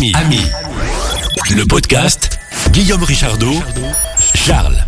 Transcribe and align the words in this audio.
Ami, 0.00 0.14
Ami, 0.14 0.40
le 1.54 1.68
podcast 1.68 2.38
Guillaume 2.70 3.02
Richardot, 3.02 3.60
Charles. 4.34 4.78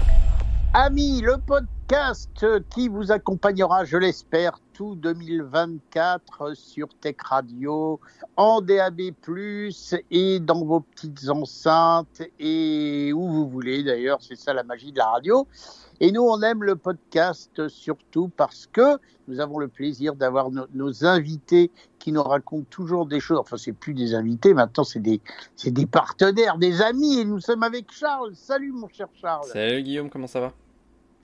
Ami, 0.73 1.21
le 1.21 1.37
podcast 1.37 2.47
qui 2.71 2.89
vous 2.89 3.13
accompagnera, 3.13 3.85
je 3.85 3.99
l'espère, 3.99 4.59
tout 4.73 4.95
2024 4.95 6.57
sur 6.57 6.89
Tech 6.99 7.17
Radio, 7.29 8.01
en 8.39 8.63
DAB+, 8.63 9.13
et 10.11 10.41
dans 10.41 10.65
vos 10.65 10.81
petites 10.81 11.29
enceintes, 11.29 12.23
et 12.41 13.13
où 13.13 13.29
vous 13.29 13.51
voulez 13.51 13.83
d'ailleurs, 13.85 14.21
c'est 14.23 14.37
ça 14.37 14.55
la 14.55 14.63
magie 14.63 14.93
de 14.93 14.99
la 14.99 15.09
radio. 15.09 15.47
Et 16.05 16.11
nous, 16.11 16.23
on 16.23 16.43
aime 16.43 16.65
le 16.65 16.75
podcast 16.75 17.69
surtout 17.69 18.29
parce 18.37 18.67
que 18.67 18.99
nous 19.29 19.39
avons 19.39 19.61
le 19.61 19.69
plaisir 19.69 20.17
d'avoir 20.17 20.51
nos 20.51 21.05
invités 21.05 21.71
qui 22.01 22.11
nous 22.11 22.25
racontent 22.25 22.67
toujours 22.69 23.07
des 23.07 23.21
choses. 23.21 23.39
Enfin, 23.39 23.57
c'est 23.57 23.73
plus 23.73 23.95
des 23.95 24.13
invités, 24.13 24.53
maintenant 24.53 24.83
c'est 24.83 24.99
des, 24.99 25.21
partenaires, 25.87 26.59
des 26.59 26.83
amis. 26.83 27.21
Et 27.21 27.25
nous 27.25 27.39
sommes 27.39 27.63
avec 27.63 27.93
Charles. 27.93 28.35
Salut, 28.35 28.73
mon 28.73 28.89
cher 28.89 29.07
Charles. 29.15 29.45
Salut 29.45 29.85
Guillaume, 29.85 30.11
comment 30.11 30.27
ça 30.27 30.41
va? 30.41 30.53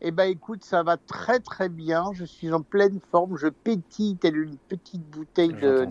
Eh 0.01 0.13
ben 0.13 0.31
écoute, 0.31 0.63
ça 0.63 0.85
va 0.85 0.97
très 0.97 1.41
très 1.41 1.69
bien. 1.69 2.13
Je 2.13 2.25
suis 2.25 2.53
en 2.53 2.63
pleine 2.63 3.01
forme. 3.11 3.37
Je 3.37 3.49
pétille 3.49 4.15
telle 4.15 4.37
une 4.37 4.59
petite 4.69 5.03
bouteille 5.11 5.55
de, 5.55 5.89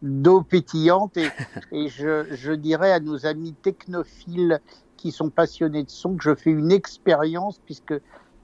d'eau 0.00 0.40
pétillante 0.40 1.18
et, 1.18 1.28
et 1.72 1.88
je, 1.88 2.24
je, 2.30 2.52
dirais 2.52 2.90
à 2.90 3.00
nos 3.00 3.26
amis 3.26 3.52
technophiles 3.52 4.62
qui 4.98 5.12
sont 5.12 5.30
passionnés 5.30 5.84
de 5.84 5.90
son 5.90 6.16
que 6.16 6.24
je 6.24 6.34
fais 6.34 6.50
une 6.50 6.70
expérience 6.70 7.58
puisque 7.64 7.94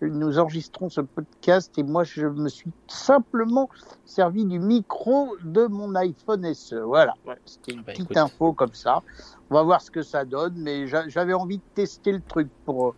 nous 0.01 0.39
enregistrons 0.39 0.89
ce 0.89 1.01
podcast 1.01 1.77
et 1.79 1.83
moi 1.83 2.05
je 2.05 2.27
me 2.27 2.49
suis 2.49 2.71
simplement 2.87 3.69
servi 4.05 4.45
du 4.45 4.59
micro 4.59 5.37
de 5.45 5.67
mon 5.67 5.95
iPhone 5.95 6.53
SE. 6.55 6.77
Voilà, 6.77 7.15
c'était 7.45 7.73
une 7.73 7.83
bah, 7.83 7.93
petite 7.93 8.17
info 8.17 8.53
comme 8.53 8.75
ça. 8.75 9.03
On 9.51 9.55
va 9.55 9.63
voir 9.63 9.83
ce 9.83 9.91
que 9.91 10.03
ça 10.03 10.25
donne, 10.25 10.55
mais 10.57 10.87
j'avais 10.87 11.35
envie 11.35 11.59
de 11.59 11.63
tester 11.75 12.13
le 12.13 12.23
truc 12.27 12.49
pour 12.65 12.95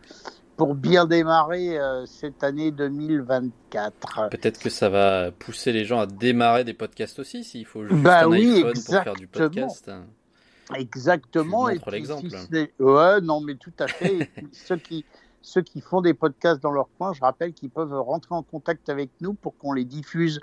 pour 0.57 0.75
bien 0.75 1.05
démarrer 1.05 1.79
euh, 1.79 2.07
cette 2.07 2.43
année 2.43 2.71
2024. 2.71 4.31
Peut-être 4.31 4.59
que 4.59 4.71
ça 4.71 4.89
va 4.89 5.31
pousser 5.31 5.71
les 5.71 5.85
gens 5.85 6.01
à 6.01 6.07
démarrer 6.07 6.65
des 6.65 6.73
podcasts 6.73 7.19
aussi, 7.19 7.45
s'il 7.45 7.67
faut 7.67 7.85
juste 7.85 8.01
bah 8.01 8.25
un 8.25 8.29
oui, 8.29 8.59
iPhone 8.59 8.73
pour 8.73 9.03
faire 9.03 9.15
du 9.15 9.27
podcast. 9.27 9.91
Exactement. 10.75 11.69
Tu 11.69 11.91
l'exemple. 11.91 12.27
ouais, 12.79 13.21
non, 13.21 13.41
mais 13.41 13.55
tout 13.55 13.73
à 13.79 13.87
fait. 13.87 14.31
ceux 14.53 14.77
qui 14.77 15.05
ceux 15.47 15.63
qui 15.63 15.81
font 15.81 16.01
des 16.01 16.13
podcasts 16.13 16.61
dans 16.61 16.73
leur 16.73 16.89
coin, 16.99 17.13
je 17.13 17.21
rappelle 17.21 17.53
qu'ils 17.53 17.71
peuvent 17.71 17.95
rentrer 18.01 18.35
en 18.35 18.43
contact 18.43 18.89
avec 18.89 19.11
nous 19.21 19.33
pour 19.33 19.57
qu'on 19.57 19.73
les 19.73 19.85
diffuse 19.85 20.41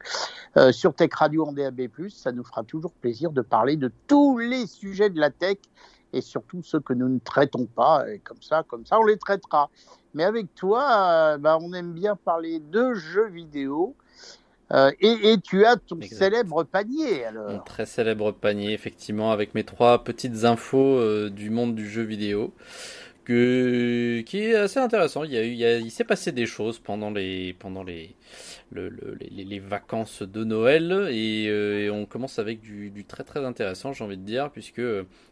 euh, 0.56 0.72
sur 0.72 0.96
Tech 0.96 1.10
Radio 1.14 1.46
en 1.46 1.52
DAB+. 1.52 1.82
Ça 2.10 2.32
nous 2.32 2.46
fera 2.46 2.64
toujours 2.64 2.94
plaisir 2.94 3.32
de 3.32 3.42
parler 3.42 3.76
de 3.76 3.92
tous 4.08 4.38
les 4.38 4.66
sujets 4.66 5.10
de 5.10 5.20
la 5.20 5.30
tech 5.30 5.58
et 6.14 6.22
surtout 6.22 6.64
ceux 6.64 6.80
que 6.80 6.94
nous 6.94 7.10
ne 7.10 7.20
traitons 7.20 7.66
pas. 7.66 8.10
Et 8.10 8.20
comme 8.20 8.42
ça, 8.42 8.64
comme 8.64 8.86
ça, 8.86 8.98
on 8.98 9.04
les 9.04 9.18
traitera. 9.18 9.70
Mais 10.14 10.24
avec 10.24 10.56
toi, 10.56 10.86
euh, 11.34 11.38
bah, 11.38 11.58
on 11.60 11.74
aime 11.74 11.92
bien 11.92 12.16
parler 12.16 12.60
de 12.60 12.94
jeux 12.94 13.28
vidéo. 13.28 13.98
Euh, 14.74 14.92
et, 15.00 15.32
et, 15.32 15.38
tu 15.38 15.66
as 15.66 15.78
ton 15.78 16.00
célèbre 16.02 16.64
panier 16.64 17.26
alors. 17.26 17.52
Mon 17.52 17.60
très 17.60 17.86
célèbre 17.86 18.32
panier, 18.32 18.74
effectivement, 18.74 19.32
avec 19.32 19.54
mes 19.54 19.64
trois 19.64 20.04
petites 20.04 20.46
infos 20.46 20.98
euh, 20.98 21.30
du 21.30 21.52
monde 21.52 21.76
du 21.76 21.88
jeu 21.88 22.02
vidéo 22.02 22.54
que, 23.24 24.22
qui 24.22 24.40
est 24.40 24.56
assez 24.56 24.80
intéressant. 24.80 25.24
Il, 25.24 25.32
y 25.32 25.38
a 25.38 25.44
eu, 25.44 25.52
il, 25.52 25.86
il 25.86 25.92
s'est 25.92 26.04
passé 26.04 26.32
des 26.32 26.48
choses 26.48 26.80
pendant 26.80 27.12
les, 27.12 27.54
pendant 27.54 27.84
les, 27.84 28.16
le, 28.72 28.90
les, 29.20 29.44
les, 29.44 29.60
vacances 29.60 30.24
de 30.24 30.44
Noël 30.44 31.08
et, 31.12 31.48
euh, 31.50 31.86
et 31.86 31.90
on 31.92 32.06
commence 32.06 32.40
avec 32.40 32.60
du, 32.60 32.90
du, 32.90 33.06
très 33.06 33.24
très 33.24 33.46
intéressant, 33.46 33.94
j'ai 33.94 34.04
envie 34.04 34.18
de 34.18 34.26
dire, 34.26 34.50
puisque 34.52 34.82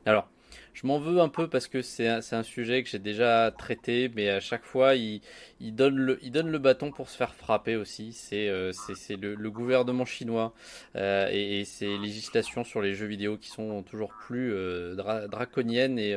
alors 0.06 0.30
je 0.74 0.88
m'en 0.88 1.00
veux 1.00 1.20
un 1.20 1.30
peu 1.30 1.48
parce 1.50 1.68
que 1.68 1.82
c'est 1.82 2.08
un, 2.08 2.44
sujet 2.44 2.82
que 2.84 2.90
j'ai 2.90 3.00
déjà 3.00 3.52
traité, 3.52 4.10
mais 4.16 4.30
à 4.30 4.40
chaque 4.40 4.64
fois, 4.64 4.96
il, 4.96 5.22
donne, 5.60 5.98
le, 5.98 6.58
bâton 6.58 6.92
pour 6.92 7.10
se 7.10 7.18
faire 7.18 7.34
frapper 7.36 7.76
aussi. 7.76 8.14
C'est 8.14 8.48
euh, 8.48 8.72
le, 9.10 9.50
gouvernement 9.50 10.06
chinois 10.06 10.54
euh, 10.96 11.28
et, 11.32 11.66
ses 11.66 11.98
législations 11.98 12.64
sur 12.64 12.82
les 12.82 12.94
jeux 12.94 13.06
vidéo 13.06 13.38
qui 13.38 13.50
sont 13.50 13.84
toujours 13.84 14.14
plus 14.28 14.54
euh, 14.54 14.96
dra 14.96 15.28
draconiennes 15.28 16.00
et, 16.00 16.16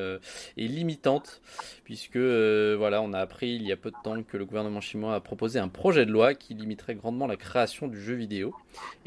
et, 0.57 0.69
limitantes, 0.69 1.41
puisque 1.85 2.17
voilà, 2.17 3.03
on 3.03 3.13
a 3.13 3.19
appris 3.19 3.55
il 3.55 3.63
y 3.63 3.73
a 3.73 3.77
peu 3.77 3.91
de 3.91 3.97
temps 4.05 4.23
que 4.23 4.37
le 4.37 4.45
gouvernement 4.45 4.81
chinois 4.81 5.15
a 5.17 5.21
proposé 5.21 5.59
un 5.59 5.69
projet 5.69 6.07
de 6.07 6.13
loi 6.13 6.35
qui 6.35 6.55
limiterait 6.55 6.95
grandement 6.95 7.27
la 7.27 7.37
création 7.37 7.89
du 7.89 8.01
jeu 8.01 8.15
vidéo, 8.15 8.55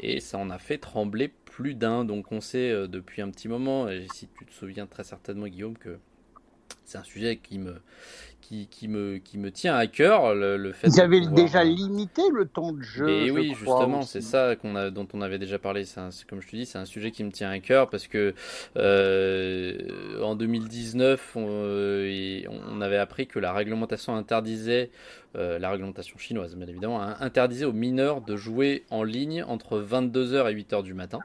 et 0.00 0.20
ça 0.20 0.38
en 0.38 0.50
a 0.50 0.58
fait 0.58 0.78
trembler 0.78 1.28
plus 1.28 1.74
d'un. 1.74 2.04
Donc 2.04 2.32
on 2.32 2.40
sait 2.40 2.86
depuis 2.86 3.22
un 3.22 3.30
petit 3.30 3.48
moment, 3.48 3.88
et 3.88 4.06
si 4.12 4.28
tu 4.38 4.44
te 4.44 4.52
souviens 4.52 4.86
très 4.86 5.04
certainement 5.04 5.37
Guillaume, 5.46 5.78
que 5.78 5.98
c'est 6.84 6.98
un 6.98 7.04
sujet 7.04 7.36
qui 7.36 7.58
me, 7.58 7.76
qui, 8.40 8.66
qui, 8.66 8.88
me, 8.88 9.18
qui 9.18 9.36
me 9.36 9.50
tient 9.50 9.76
à 9.76 9.86
cœur. 9.86 10.34
Le, 10.34 10.56
le 10.56 10.72
fait 10.72 10.88
Vous 10.88 11.00
avez 11.00 11.20
pouvoir... 11.20 11.34
déjà 11.34 11.64
limité 11.64 12.22
le 12.32 12.46
temps 12.46 12.72
de 12.72 12.80
jeu. 12.80 13.08
Et 13.08 13.30
oui, 13.30 13.54
justement, 13.54 14.02
c'est 14.02 14.22
ça 14.22 14.56
qu'on 14.56 14.74
a, 14.74 14.90
dont 14.90 15.06
on 15.12 15.20
avait 15.20 15.38
déjà 15.38 15.58
parlé. 15.58 15.84
Un, 15.96 16.08
comme 16.28 16.40
je 16.40 16.48
te 16.48 16.56
dis, 16.56 16.64
c'est 16.64 16.78
un 16.78 16.86
sujet 16.86 17.10
qui 17.10 17.24
me 17.24 17.30
tient 17.30 17.50
à 17.50 17.58
cœur 17.58 17.90
parce 17.90 18.06
que 18.06 18.34
euh, 18.76 20.22
en 20.22 20.34
2019, 20.34 21.36
on, 21.36 21.46
euh, 21.48 22.42
on, 22.48 22.80
avait 22.80 22.96
appris 22.96 23.26
que 23.26 23.38
la 23.38 23.52
réglementation 23.52 24.16
interdisait, 24.16 24.90
euh, 25.36 25.58
la 25.58 25.70
réglementation 25.70 26.16
chinoise 26.16 26.56
bien 26.56 26.68
évidemment, 26.68 27.00
interdisait 27.20 27.66
aux 27.66 27.72
mineurs 27.72 28.22
de 28.22 28.36
jouer 28.36 28.84
en 28.90 29.02
ligne 29.02 29.42
entre 29.42 29.78
22h 29.78 30.50
et 30.50 30.54
8h 30.54 30.82
du 30.82 30.94
matin. 30.94 31.20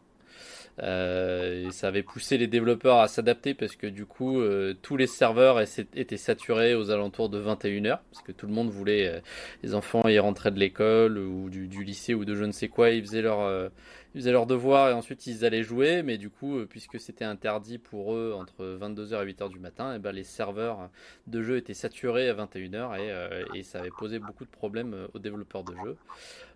Euh, 0.81 1.69
ça 1.69 1.87
avait 1.89 2.01
poussé 2.01 2.37
les 2.37 2.47
développeurs 2.47 2.97
à 2.99 3.07
s'adapter 3.07 3.53
parce 3.53 3.75
que 3.75 3.85
du 3.85 4.07
coup 4.07 4.39
euh, 4.39 4.73
tous 4.81 4.97
les 4.97 5.05
serveurs 5.05 5.61
étaient 5.61 6.17
saturés 6.17 6.73
aux 6.73 6.89
alentours 6.89 7.29
de 7.29 7.39
21h 7.39 7.99
parce 8.11 8.23
que 8.25 8.31
tout 8.31 8.47
le 8.47 8.53
monde 8.53 8.69
voulait 8.69 9.07
euh, 9.07 9.19
les 9.61 9.75
enfants 9.75 10.07
y 10.07 10.17
rentraient 10.17 10.49
de 10.49 10.57
l'école 10.57 11.19
ou 11.19 11.51
du, 11.51 11.67
du, 11.67 11.83
lycée 11.83 12.15
ou 12.15 12.25
de 12.25 12.33
je 12.33 12.43
ne 12.43 12.51
sais 12.51 12.69
quoi 12.69 12.89
ils 12.89 13.03
faisaient 13.03 13.21
leur 13.21 13.41
euh, 13.41 13.69
ils 14.13 14.21
faisaient 14.21 14.31
leurs 14.31 14.45
devoirs 14.45 14.89
et 14.89 14.93
ensuite 14.93 15.25
ils 15.27 15.45
allaient 15.45 15.63
jouer, 15.63 16.03
mais 16.03 16.17
du 16.17 16.29
coup, 16.29 16.57
euh, 16.57 16.65
puisque 16.65 16.99
c'était 16.99 17.25
interdit 17.25 17.77
pour 17.77 18.13
eux 18.13 18.33
entre 18.37 18.77
22h 18.79 19.23
et 19.23 19.33
8h 19.33 19.49
du 19.49 19.59
matin, 19.59 19.93
eh 19.95 19.99
ben 19.99 20.11
les 20.11 20.23
serveurs 20.23 20.89
de 21.27 21.41
jeu 21.41 21.57
étaient 21.57 21.73
saturés 21.73 22.29
à 22.29 22.33
21h 22.33 22.99
et, 22.99 23.11
euh, 23.11 23.45
et 23.53 23.63
ça 23.63 23.79
avait 23.79 23.89
posé 23.89 24.19
beaucoup 24.19 24.45
de 24.45 24.51
problèmes 24.51 24.95
aux 25.13 25.19
développeurs 25.19 25.63
de 25.63 25.73
jeux. 25.83 25.97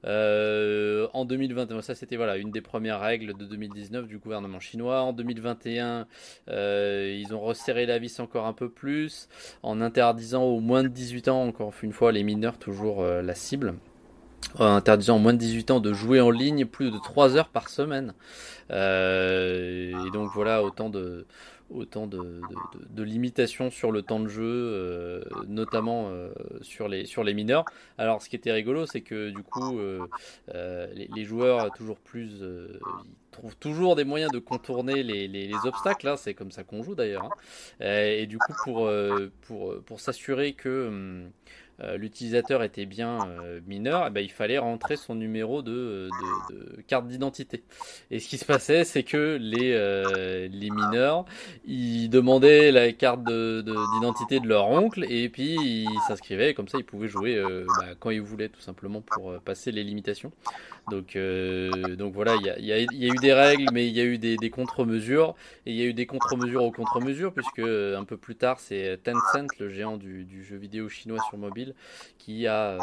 Euh, 0.06 1.08
en 1.14 1.26
2021, 1.26 1.82
ça 1.82 1.96
c'était 1.96 2.16
voilà 2.16 2.38
une 2.38 2.52
des 2.52 2.62
premières 2.62 3.00
règles 3.00 3.34
de 3.36 3.46
2019 3.46 4.08
du 4.08 4.18
gouvernement 4.20 4.60
chinois. 4.60 5.02
En 5.02 5.14
2021, 5.14 6.08
euh, 6.50 7.18
ils 7.20 7.34
ont 7.34 7.40
resserré 7.40 7.86
la 7.86 8.00
vis 8.00 8.20
encore 8.20 8.46
un 8.46 8.54
peu 8.54 8.70
plus 8.70 9.28
en 9.64 9.82
interdisant 9.82 10.44
aux 10.44 10.60
moins 10.60 10.84
de 10.84 10.90
18 10.90 11.28
ans, 11.30 11.44
encore 11.44 11.74
une 11.82 11.94
fois, 11.94 12.12
les 12.12 12.24
mineurs 12.24 12.58
toujours 12.58 13.02
euh, 13.02 13.22
la 13.22 13.36
cible 13.36 13.76
interdisant 14.60 15.18
aux 15.18 15.20
moins 15.20 15.34
de 15.34 15.40
18 15.40 15.72
ans 15.72 15.80
de 15.80 15.94
jouer 15.94 16.22
en 16.22 16.32
ligne 16.32 16.66
plus 16.66 16.92
de 16.92 16.98
3 16.98 17.36
heures 17.36 17.50
par 17.50 17.70
semaine. 17.70 18.14
Euh, 18.72 20.06
et 20.06 20.12
donc 20.12 20.32
voilà, 20.34 20.64
autant 20.64 20.90
de 20.90 21.26
autant 21.70 22.08
de, 22.08 23.04
limitations 23.04 23.70
sur 23.70 23.92
le 23.92 24.02
temps 24.02 24.22
de 24.22 24.30
jeu, 24.30 24.42
euh, 24.42 25.22
notamment 25.48 26.08
euh, 26.08 26.32
sur, 26.62 26.88
les, 26.88 27.06
sur 27.06 27.26
les 27.26 27.34
mineurs. 27.34 27.66
Alors 27.98 28.22
ce 28.22 28.30
qui 28.30 28.38
était 28.38 28.54
rigolo, 28.54 28.86
c'est 28.86 29.02
que 29.02 29.32
du 29.32 29.44
coup, 29.44 29.78
les, 30.54 31.26
joueurs 31.26 31.72
toujours 31.74 32.00
plus... 32.00 32.42
Trouvent 33.32 33.58
toujours 33.58 33.96
des 33.96 34.06
moyens 34.06 34.32
de 34.32 34.40
contourner 34.40 35.04
les, 35.04 35.28
les, 35.28 35.48
les 35.48 35.66
obstacles, 35.66 36.08
hein, 36.08 36.16
c'est 36.16 36.34
comme 36.34 36.52
ça 36.52 36.64
qu'on 36.64 36.82
joue 36.82 36.96
d'ailleurs. 36.96 37.26
Hein. 37.26 37.86
Et, 37.86 38.26
du 38.26 38.38
coup, 38.38 38.54
pour, 39.42 40.00
s'assurer 40.00 40.54
que... 40.54 40.88
Hum, 40.88 41.32
l'utilisateur 41.80 42.64
était 42.64 42.86
bien 42.86 43.20
euh, 43.28 43.60
mineur, 43.68 44.04
et 44.04 44.08
eh 44.08 44.10
ben, 44.10 44.22
il 44.22 44.32
fallait 44.32 44.58
rentrer 44.58 44.96
son 44.96 45.16
numéro 45.16 45.62
de, 45.62 46.10
carte 46.88 47.08
d'identité. 47.08 47.64
Et 48.10 48.20
ce 48.20 48.28
qui 48.28 48.38
se 48.38 48.46
passait, 48.46 48.84
c'est 48.84 49.04
que 49.04 49.38
les, 49.40 49.74
euh, 49.74 50.50
mineurs, 50.50 51.26
ils 51.66 52.10
demandaient 52.10 52.72
la 52.72 52.92
carte 52.94 53.24
d'identité 53.24 54.40
de, 54.40 54.48
leur 54.48 54.70
oncle, 54.70 55.06
et 55.10 55.30
puis 55.30 55.56
ils 55.56 56.00
s'inscrivaient, 56.08 56.54
comme 56.54 56.68
ça 56.68 56.78
ils 56.80 56.86
pouvaient 56.86 57.08
jouer 57.08 57.36
euh, 57.36 57.66
bah, 57.80 57.88
quand 58.00 58.10
ils 58.10 58.22
voulaient, 58.22 58.50
tout 58.50 58.62
simplement, 58.62 59.02
pour 59.02 59.32
euh, 59.32 59.40
passer 59.44 59.72
les 59.72 59.84
limitations. 59.84 60.32
Donc, 60.90 61.18
donc 61.98 62.14
voilà, 62.14 62.36
il 62.36 62.66
y 62.66 62.72
a, 62.72 62.82
eu 62.82 63.18
des 63.22 63.34
règles, 63.34 63.66
mais 63.74 63.88
il 63.88 63.94
y 63.94 64.02
a 64.02 64.06
eu 64.06 64.18
des, 64.18 64.50
contre-mesures, 64.50 65.36
et 65.66 65.72
il 65.72 65.78
y 65.78 65.82
a 65.82 65.86
eu 65.86 65.94
des 65.94 66.06
contre-mesures 66.06 66.64
aux 66.64 66.72
contre-mesures, 66.72 67.34
puisque 67.34 67.60
un 67.60 68.04
peu 68.06 68.18
plus 68.18 68.36
tard, 68.36 68.60
c'est 68.60 69.00
Tencent, 69.04 69.48
le 69.60 69.70
géant 69.70 69.98
du, 69.98 70.24
du 70.24 70.44
jeu 70.44 70.58
vidéo 70.58 70.88
chinois 70.88 71.20
sur 71.30 71.38
mobile, 71.38 71.76
qui 72.18 72.48
a 72.48 72.80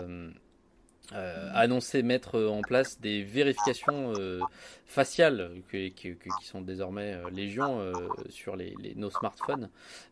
euh, 1.13 1.17
euh, 1.25 1.51
annoncé 1.55 2.03
mettre 2.03 2.41
en 2.41 2.63
place 2.63 2.99
des 3.01 3.23
vérifications 3.23 4.15
euh, 4.19 4.41
faciales 4.87 5.51
qui, 5.71 5.95
sont 6.43 6.63
désormais 6.63 7.17
légion 7.33 7.93
sur 8.29 8.57
les, 8.57 8.75
nos 8.97 9.11
smartphones. 9.11 9.69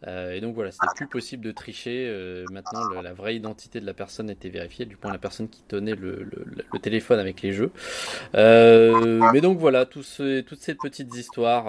et 0.07 0.41
donc 0.41 0.55
voilà, 0.55 0.71
c'était 0.71 0.87
plus 0.97 1.07
possible 1.07 1.45
de 1.45 1.53
tricher. 1.53 2.45
maintenant, 2.51 3.01
la 3.01 3.13
vraie 3.13 3.37
identité 3.37 3.81
de 3.81 3.87
la 3.87 3.95
personne 3.95 4.29
était 4.31 4.49
vérifiée, 4.49 4.87
du 4.87 4.97
point 4.97 5.13
la 5.13 5.19
personne 5.19 5.49
qui 5.49 5.63
tenait 5.63 5.95
le, 5.95 6.29
téléphone 6.81 7.21
avec 7.21 7.43
les 7.43 7.53
jeux. 7.53 7.71
mais 8.35 9.41
donc 9.41 9.59
voilà, 9.59 9.87
tout 9.87 10.03
ce, 10.03 10.41
toutes 10.41 10.61
ces 10.61 10.75
petites 10.75 11.15
histoires, 11.15 11.67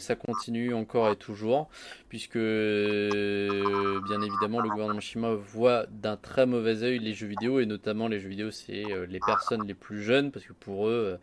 ça 0.00 0.14
continue 0.14 0.72
encore 0.74 1.10
et 1.10 1.16
toujours 1.16 1.68
puisque 2.08 2.36
euh, 2.36 4.00
bien 4.06 4.20
évidemment 4.22 4.60
le 4.60 4.70
gouvernement 4.70 5.00
chinois 5.00 5.34
voit 5.34 5.86
d'un 5.90 6.16
très 6.16 6.46
mauvais 6.46 6.82
œil 6.82 6.98
les 6.98 7.14
jeux 7.14 7.26
vidéo 7.26 7.60
et 7.60 7.66
notamment 7.66 8.08
les 8.08 8.20
jeux 8.20 8.28
vidéo 8.28 8.45
c'est 8.50 8.84
euh, 8.92 9.06
les 9.06 9.20
personnes 9.20 9.66
les 9.66 9.74
plus 9.74 10.02
jeunes 10.02 10.30
parce 10.30 10.44
que 10.44 10.52
pour 10.52 10.88
eux 10.88 10.90
euh, 11.14 11.16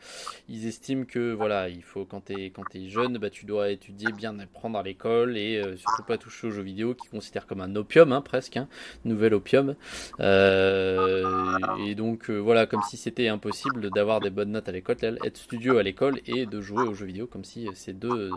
ils 0.49 0.67
estiment 0.67 1.05
que 1.05 1.33
voilà 1.33 1.69
il 1.69 1.83
faut 1.83 2.05
quand 2.05 2.25
tu 2.25 2.33
es 2.33 2.49
quand 2.49 2.63
es 2.75 2.89
jeune 2.89 3.17
bah 3.17 3.29
tu 3.29 3.45
dois 3.45 3.69
étudier 3.69 4.11
bien 4.11 4.37
apprendre 4.39 4.77
à 4.77 4.83
l'école 4.83 5.37
et 5.37 5.61
surtout 5.77 6.03
pas 6.03 6.17
toucher 6.17 6.47
aux 6.47 6.51
jeux 6.51 6.61
vidéo 6.61 6.93
qui 6.95 7.07
considèrent 7.07 7.47
comme 7.47 7.61
un 7.61 7.75
opium 7.75 8.11
hein, 8.11 8.21
presque 8.21 8.57
hein, 8.57 8.67
nouvel 9.05 9.33
opium 9.33 9.75
et 10.19 11.95
donc 11.95 12.29
voilà 12.29 12.65
comme 12.65 12.81
si 12.83 12.97
c'était 12.97 13.27
impossible 13.27 13.89
d'avoir 13.89 14.19
des 14.19 14.29
bonnes 14.29 14.51
notes 14.51 14.69
à 14.69 14.71
l'école 14.71 14.97
être 15.23 15.37
studio 15.37 15.77
à 15.77 15.83
l'école 15.83 16.19
et 16.27 16.45
de 16.45 16.61
jouer 16.61 16.83
aux 16.83 16.93
jeux 16.93 17.05
vidéo 17.05 17.27
comme 17.27 17.43
si 17.43 17.67
ces 17.73 17.93
deux 17.93 18.31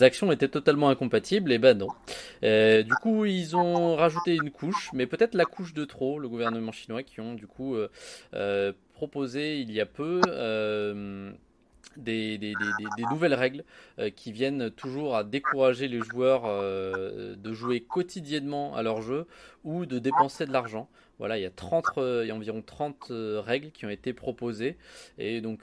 actions 0.00 0.32
étaient 0.32 0.48
totalement 0.48 0.88
incompatibles 0.88 1.52
et 1.52 1.58
ben 1.58 1.76
non. 1.76 1.88
Euh, 2.42 2.82
du 2.82 2.94
coup, 2.94 3.24
ils 3.24 3.56
ont 3.56 3.96
rajouté 3.96 4.34
une 4.34 4.50
couche, 4.50 4.90
mais 4.92 5.06
peut-être 5.06 5.34
la 5.34 5.44
couche 5.44 5.74
de 5.74 5.84
trop, 5.84 6.18
le 6.18 6.28
gouvernement 6.28 6.72
chinois, 6.72 7.02
qui 7.02 7.20
ont 7.20 7.34
du 7.34 7.46
coup 7.46 7.74
euh, 7.74 7.76
euh, 7.84 7.88
proposé 8.94 9.60
il 9.60 9.72
y 9.72 9.80
a 9.80 9.86
peu. 9.86 10.20
Des, 11.96 12.36
des, 12.36 12.52
nouvelles 13.10 13.32
règles 13.32 13.64
qui 14.16 14.30
viennent 14.30 14.70
toujours 14.70 15.16
à 15.16 15.24
décourager 15.24 15.88
les 15.88 16.02
joueurs 16.02 16.42
de 16.42 17.52
jouer 17.54 17.80
quotidiennement 17.80 18.76
à 18.76 18.82
leur 18.82 19.00
jeu 19.00 19.26
ou 19.66 19.84
de 19.84 19.98
dépenser 19.98 20.46
de 20.46 20.52
l'argent. 20.52 20.88
Voilà, 21.18 21.38
il 21.38 21.42
y 21.42 21.46
a 21.46 21.50
30, 21.50 21.84
il 21.96 22.26
y 22.26 22.30
a 22.30 22.34
environ 22.34 22.60
30 22.60 23.10
règles 23.38 23.70
qui 23.70 23.86
ont 23.86 23.90
été 23.90 24.12
proposées 24.12 24.76
et 25.16 25.40
donc 25.40 25.62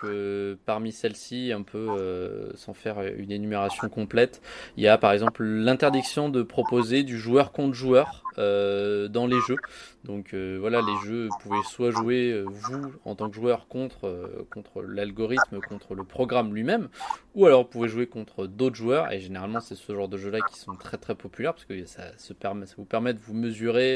parmi 0.65 0.91
celles-ci, 0.91 1.51
un 1.51 1.61
peu 1.61 2.51
sans 2.55 2.73
faire 2.73 3.01
une 3.01 3.31
énumération 3.31 3.87
complète, 3.87 4.41
il 4.77 4.83
y 4.83 4.87
a 4.87 4.97
par 4.97 5.11
exemple 5.11 5.43
l'interdiction 5.43 6.29
de 6.29 6.41
proposer 6.41 7.03
du 7.03 7.19
joueur 7.19 7.51
contre 7.51 7.75
joueur 7.75 8.23
dans 8.35 9.27
les 9.27 9.39
jeux. 9.47 9.57
Donc 10.05 10.33
voilà, 10.33 10.81
les 10.81 11.07
jeux 11.07 11.29
pouvaient 11.41 11.61
soit 11.69 11.91
jouer 11.91 12.43
vous 12.47 12.91
en 13.05 13.13
tant 13.13 13.29
que 13.29 13.35
joueur 13.35 13.67
contre 13.67 14.45
contre 14.49 14.81
l'algorithme, 14.81 15.59
contre 15.69 15.93
le 15.93 16.03
programme 16.03 16.55
lui-même, 16.55 16.89
ou 17.35 17.45
alors 17.45 17.61
vous 17.61 17.69
pouvez 17.69 17.89
jouer 17.89 18.07
contre 18.07 18.47
d'autres 18.47 18.75
joueurs. 18.75 19.11
Et 19.11 19.19
généralement, 19.19 19.59
c'est 19.59 19.75
ce 19.75 19.93
genre 19.93 20.07
de 20.07 20.17
jeux-là 20.17 20.39
qui 20.51 20.57
sont 20.57 20.75
très 20.77 20.97
très 20.97 21.13
populaires 21.13 21.53
parce 21.53 21.65
que 21.65 21.85
ça 21.85 22.17
se 22.17 22.33
permet, 22.33 22.65
ça 22.65 22.73
vous 22.79 22.85
permet 22.85 23.13
de 23.13 23.19
vous 23.19 23.35
mesurer 23.35 23.92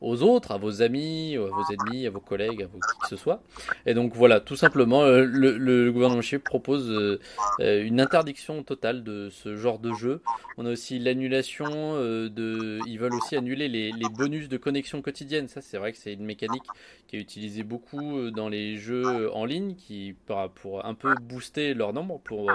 aux 0.00 0.22
autres, 0.22 0.52
à 0.52 0.58
vos 0.58 0.82
amis, 0.82 1.36
à 1.36 1.40
vos 1.40 1.64
ennemis, 1.72 2.06
à 2.06 2.10
vos 2.10 2.20
collègues, 2.20 2.62
à 2.62 2.66
vos 2.66 2.78
qui 2.78 2.98
que 3.02 3.08
ce 3.08 3.16
soit. 3.16 3.42
Et 3.86 3.94
donc 3.94 4.14
voilà, 4.14 4.40
tout 4.40 4.56
simplement, 4.56 5.02
euh, 5.02 5.24
le, 5.24 5.90
gouvernement 5.90 6.22
chinois 6.22 6.42
propose 6.44 6.90
euh, 6.90 7.18
euh, 7.60 7.84
une 7.84 8.00
interdiction 8.00 8.62
totale 8.62 9.02
de 9.02 9.28
ce 9.30 9.56
genre 9.56 9.78
de 9.78 9.92
jeu. 9.94 10.22
On 10.56 10.66
a 10.66 10.70
aussi 10.70 10.98
l'annulation 10.98 11.68
de, 11.68 12.78
ils 12.86 12.98
veulent 12.98 13.14
aussi 13.14 13.36
annuler 13.36 13.68
les, 13.68 13.92
bonus 14.16 14.48
de 14.48 14.56
connexion 14.56 15.02
quotidienne. 15.02 15.48
Ça, 15.48 15.60
c'est 15.60 15.78
vrai 15.78 15.92
que 15.92 15.98
c'est 15.98 16.12
une 16.12 16.24
mécanique 16.24 16.64
qui 17.06 17.16
est 17.16 17.20
utilisée 17.20 17.62
beaucoup 17.62 18.30
dans 18.30 18.48
les 18.48 18.76
jeux 18.76 19.32
en 19.34 19.44
ligne, 19.44 19.74
qui 19.74 20.14
pour 20.54 20.84
un 20.84 20.94
peu 20.94 21.14
booster 21.20 21.74
leur 21.74 21.92
nombre, 21.92 22.20
pour 22.20 22.50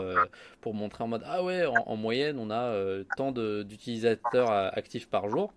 pour 0.62 0.74
montrer 0.74 1.04
en 1.04 1.08
mode 1.08 1.24
ah 1.26 1.44
ouais, 1.44 1.66
en 1.66 1.96
moyenne, 1.96 2.38
on 2.40 2.52
a 2.52 2.76
tant 3.16 3.32
d'utilisateurs 3.32 4.52
actifs 4.52 5.08
par 5.08 5.30
jour. 5.30 5.54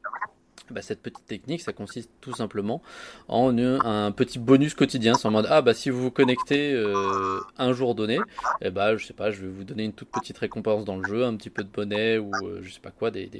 Bah, 0.71 0.83
cette 0.83 1.01
petite 1.01 1.27
technique, 1.27 1.63
ça 1.63 1.73
consiste 1.73 2.11
tout 2.21 2.35
simplement 2.35 2.83
en 3.29 3.57
un 3.57 4.11
petit 4.11 4.39
bonus 4.39 4.75
quotidien. 4.75 5.15
C'est 5.15 5.29
en 5.29 5.31
mode 5.31 5.47
ah 5.49 5.63
bah 5.63 5.75
si 5.75 5.91
vous 5.91 6.03
vous 6.03 6.11
connectez 6.11 6.73
euh, 6.73 7.41
un 7.57 7.73
jour 7.73 7.95
donné, 7.95 8.19
eh 8.61 8.71
bah 8.71 8.97
je 8.97 9.07
sais 9.07 9.13
pas, 9.13 9.31
je 9.31 9.43
vais 9.43 9.49
vous 9.49 9.63
donner 9.63 9.85
une 9.85 9.93
toute 9.93 10.09
petite 10.09 10.37
récompense 10.39 10.85
dans 10.85 10.97
le 10.97 11.07
jeu, 11.07 11.25
un 11.25 11.37
petit 11.37 11.51
peu 11.51 11.63
de 11.63 11.69
bonnet 11.69 12.19
ou 12.19 12.33
euh, 12.43 12.61
je 12.63 12.73
sais 12.73 12.81
pas 12.81 12.91
quoi, 12.91 13.11
des, 13.11 13.31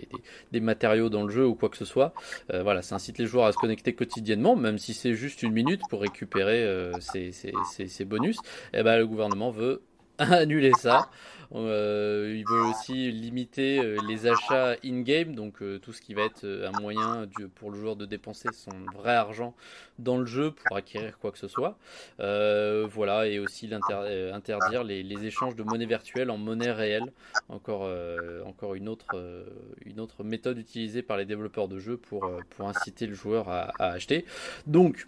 matériaux 0.61 1.09
dans 1.09 1.25
le 1.25 1.31
jeu 1.31 1.47
ou 1.47 1.55
quoi 1.55 1.69
que 1.69 1.77
ce 1.77 1.85
soit. 1.85 2.15
Euh, 2.53 2.63
voilà, 2.63 2.83
ça 2.83 2.95
incite 2.95 3.19
les 3.19 3.27
joueurs 3.27 3.47
à 3.47 3.53
se 3.53 3.59
connecter 3.59 3.93
quotidiennement, 3.93 4.55
même 4.55 4.79
si 4.79 4.95
c'est 4.95 5.15
juste 5.15 5.43
une 5.43 5.53
minute 5.53 5.81
pour 5.91 6.01
récupérer 6.01 6.93
ces, 7.01 8.05
bonus. 8.05 8.37
Et 8.73 8.79
eh 8.79 8.83
bah 8.83 8.99
le 8.99 9.07
gouvernement 9.07 9.51
veut 9.51 9.83
annuler 10.19 10.73
ça. 10.79 11.11
Euh, 11.55 12.35
il 12.37 12.45
veut 12.45 12.63
aussi 12.63 13.11
limiter 13.13 13.79
euh, 13.79 13.99
les 14.09 14.27
achats 14.27 14.77
in-game, 14.85 15.35
donc 15.35 15.63
euh, 15.63 15.79
tout 15.79 15.93
ce 15.93 16.01
qui 16.01 16.15
va 16.15 16.23
être 16.23 16.45
un 16.45 16.81
moyen 16.81 17.27
pour 17.55 17.71
le 17.71 17.79
joueur 17.79 17.97
de 17.97 18.05
dépenser 18.05 18.49
son 18.53 18.71
vrai 18.95 19.15
argent 19.15 19.55
dans 19.99 20.19
le 20.19 20.27
jeu 20.27 20.51
pour 20.51 20.77
acquérir 20.77 21.19
quoi 21.19 21.31
que 21.31 21.39
ce 21.39 21.49
soit. 21.49 21.79
voilà, 22.19 23.27
et 23.27 23.39
aussi 23.39 23.71
interdire 23.73 24.85
les, 24.85 25.27
échanges 25.27 25.57
de 25.57 25.63
monnaie 25.63 25.87
virtuelle 25.87 26.31
en 26.31 26.37
monnaie 26.37 26.73
réelle. 26.73 27.13
Encore, 27.49 27.89
encore 28.45 28.75
une, 28.75 28.89
autre, 28.89 29.17
une 29.85 30.01
autre 30.01 30.25
méthode 30.25 30.59
utilisée 30.59 31.03
par 31.03 31.17
les 31.17 31.25
développeurs 31.25 31.69
de 31.69 31.79
jeux 31.79 31.97
pour, 31.97 32.31
pour 32.51 32.69
inciter 32.69 33.07
le 33.07 33.15
joueur 33.15 33.49
à, 33.49 33.73
à 33.79 33.93
acheter. 33.93 34.25
Donc, 34.67 35.07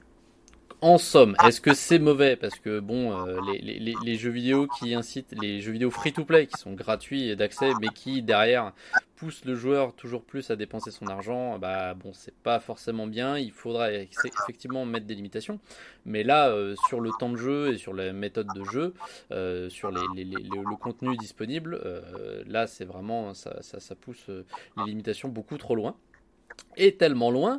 en 0.81 0.99
somme, 0.99 1.35
est-ce 1.45 1.61
que 1.61 1.75
c'est 1.75 1.99
mauvais 1.99 2.37
Parce 2.37 2.59
que 2.59 2.79
bon, 2.79 3.27
euh, 3.27 3.41
les, 3.61 4.15
jeux 4.17 4.31
vidéo 4.31 4.69
qui 4.79 4.95
incitent, 4.95 5.35
les 5.41 5.61
jeux 5.61 5.73
vidéo 5.73 5.91
free-to-play 5.91 6.47
qui 6.47 6.59
sont 6.59 6.73
gratuits 6.73 7.29
et 7.29 7.37
d'accès, 7.37 7.73
mais 7.81 7.89
qui 7.89 8.23
derrière 8.23 8.73
poussent 9.17 9.45
le 9.45 9.57
joueur 9.57 9.95
toujours 9.95 10.23
plus 10.23 10.51
à 10.51 10.57
dépenser 10.57 10.93
son 10.93 11.09
argent, 11.09 11.59
bah 11.59 11.95
bon, 11.95 12.13
c'est 12.13 12.35
pas 12.35 12.61
forcément 12.61 13.09
bien. 13.09 13.37
Il 13.37 13.51
faudra 13.51 13.93
effectivement 13.93 14.85
mettre 14.85 15.07
des 15.07 15.17
limitations. 15.17 15.59
Mais 16.07 16.23
là, 16.23 16.51
euh, 16.51 16.77
sur 16.89 17.01
le 17.01 17.11
temps 17.19 17.31
de 17.31 17.37
jeu 17.37 17.73
et 17.73 17.79
sur 17.79 17.93
la 17.93 18.13
méthode 18.13 18.47
de 18.55 18.63
jeu, 18.65 18.95
euh, 19.33 19.69
sur 19.69 19.91
le 19.91 20.77
contenu 20.77 21.17
disponible, 21.17 21.81
là, 22.47 22.69
c'est 22.69 22.85
vraiment 22.85 23.35
ça, 23.35 23.63
ça 23.63 23.95
pousse 23.97 24.27
les 24.29 24.85
limitations 24.87 25.29
beaucoup 25.29 25.59
trop 25.59 25.75
loin 25.75 25.97
est 26.77 26.99
tellement 26.99 27.31
loin 27.31 27.59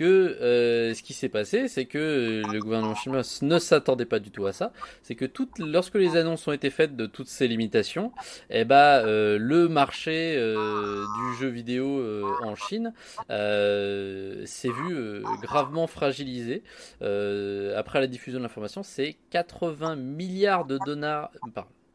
que 0.00 0.04
euh, 0.04 0.94
ce 0.94 1.02
qui 1.02 1.12
s'est 1.12 1.28
passé, 1.28 1.68
c'est 1.68 1.84
que 1.84 2.42
le 2.50 2.60
gouvernement 2.60 2.94
chinois 2.94 3.20
ne 3.42 3.58
s'attendait 3.58 4.06
pas 4.06 4.18
du 4.18 4.30
tout 4.30 4.46
à 4.46 4.52
ça. 4.52 4.72
C'est 5.02 5.14
que 5.14 5.26
lorsque 5.58 5.96
les 5.96 6.16
annonces 6.16 6.48
ont 6.48 6.52
été 6.52 6.70
faites 6.70 6.96
de 6.96 7.04
toutes 7.04 7.28
ces 7.28 7.48
limitations, 7.48 8.12
eh 8.48 8.64
ben, 8.64 8.76
euh, 9.04 9.36
le 9.38 9.68
marché 9.68 10.36
euh, 10.38 11.04
du 11.04 11.38
jeu 11.38 11.48
vidéo 11.48 12.02
en 12.42 12.54
Chine 12.54 12.94
s'est 13.28 14.70
vu 14.70 15.22
gravement 15.42 15.86
fragilisé. 15.86 16.62
après 17.00 18.00
la 18.00 18.06
diffusion 18.06 18.38
de 18.38 18.44
l'information, 18.44 18.82
c'est 18.82 19.16
80 19.30 19.96
milliards 19.96 20.64
de 20.64 20.78
dollars, 20.86 21.30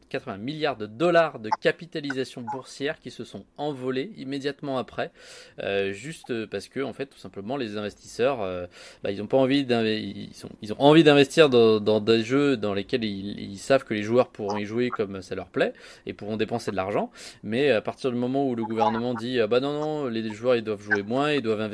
80 0.09 0.37
milliards 0.37 0.77
de 0.77 0.85
dollars 0.85 1.39
de 1.39 1.49
capitalisation 1.61 2.41
boursière 2.41 2.99
qui 2.99 3.11
se 3.11 3.23
sont 3.23 3.45
envolés 3.57 4.11
immédiatement 4.17 4.77
après, 4.77 5.11
euh, 5.59 5.91
juste 5.91 6.45
parce 6.45 6.67
que 6.67 6.79
en 6.81 6.93
fait 6.93 7.07
tout 7.07 7.17
simplement 7.17 7.57
les 7.57 7.77
investisseurs, 7.77 8.41
euh, 8.41 8.65
bah, 9.03 9.11
ils 9.11 9.21
ont 9.21 9.27
pas 9.27 9.37
envie 9.37 9.61
ils, 9.61 10.73
ont 10.73 10.81
envie 10.81 11.03
d'investir 11.03 11.49
dans, 11.49 11.99
des 11.99 12.23
jeux 12.23 12.57
dans 12.57 12.73
lesquels 12.73 13.03
ils, 13.03 13.57
savent 13.57 13.83
que 13.83 13.93
les 13.93 14.03
joueurs 14.03 14.29
pourront 14.29 14.57
y 14.57 14.65
jouer 14.65 14.89
comme 14.89 15.21
ça 15.21 15.35
leur 15.35 15.47
plaît 15.47 15.73
et 16.05 16.13
pourront 16.13 16.37
dépenser 16.37 16.71
de 16.71 16.75
l'argent, 16.75 17.11
mais 17.43 17.71
à 17.71 17.81
partir 17.81 18.11
du 18.11 18.17
moment 18.17 18.47
où 18.47 18.55
le 18.55 18.63
gouvernement 18.63 19.13
dit 19.13 19.39
ah 19.39 19.47
bah 19.47 19.59
non 19.59 19.73
non 19.73 20.07
les 20.07 20.29
joueurs 20.31 20.55
ils 20.55 20.63
doivent 20.63 20.81
jouer 20.81 21.03
moins, 21.03 21.31
ils 21.31 21.41
doivent 21.41 21.69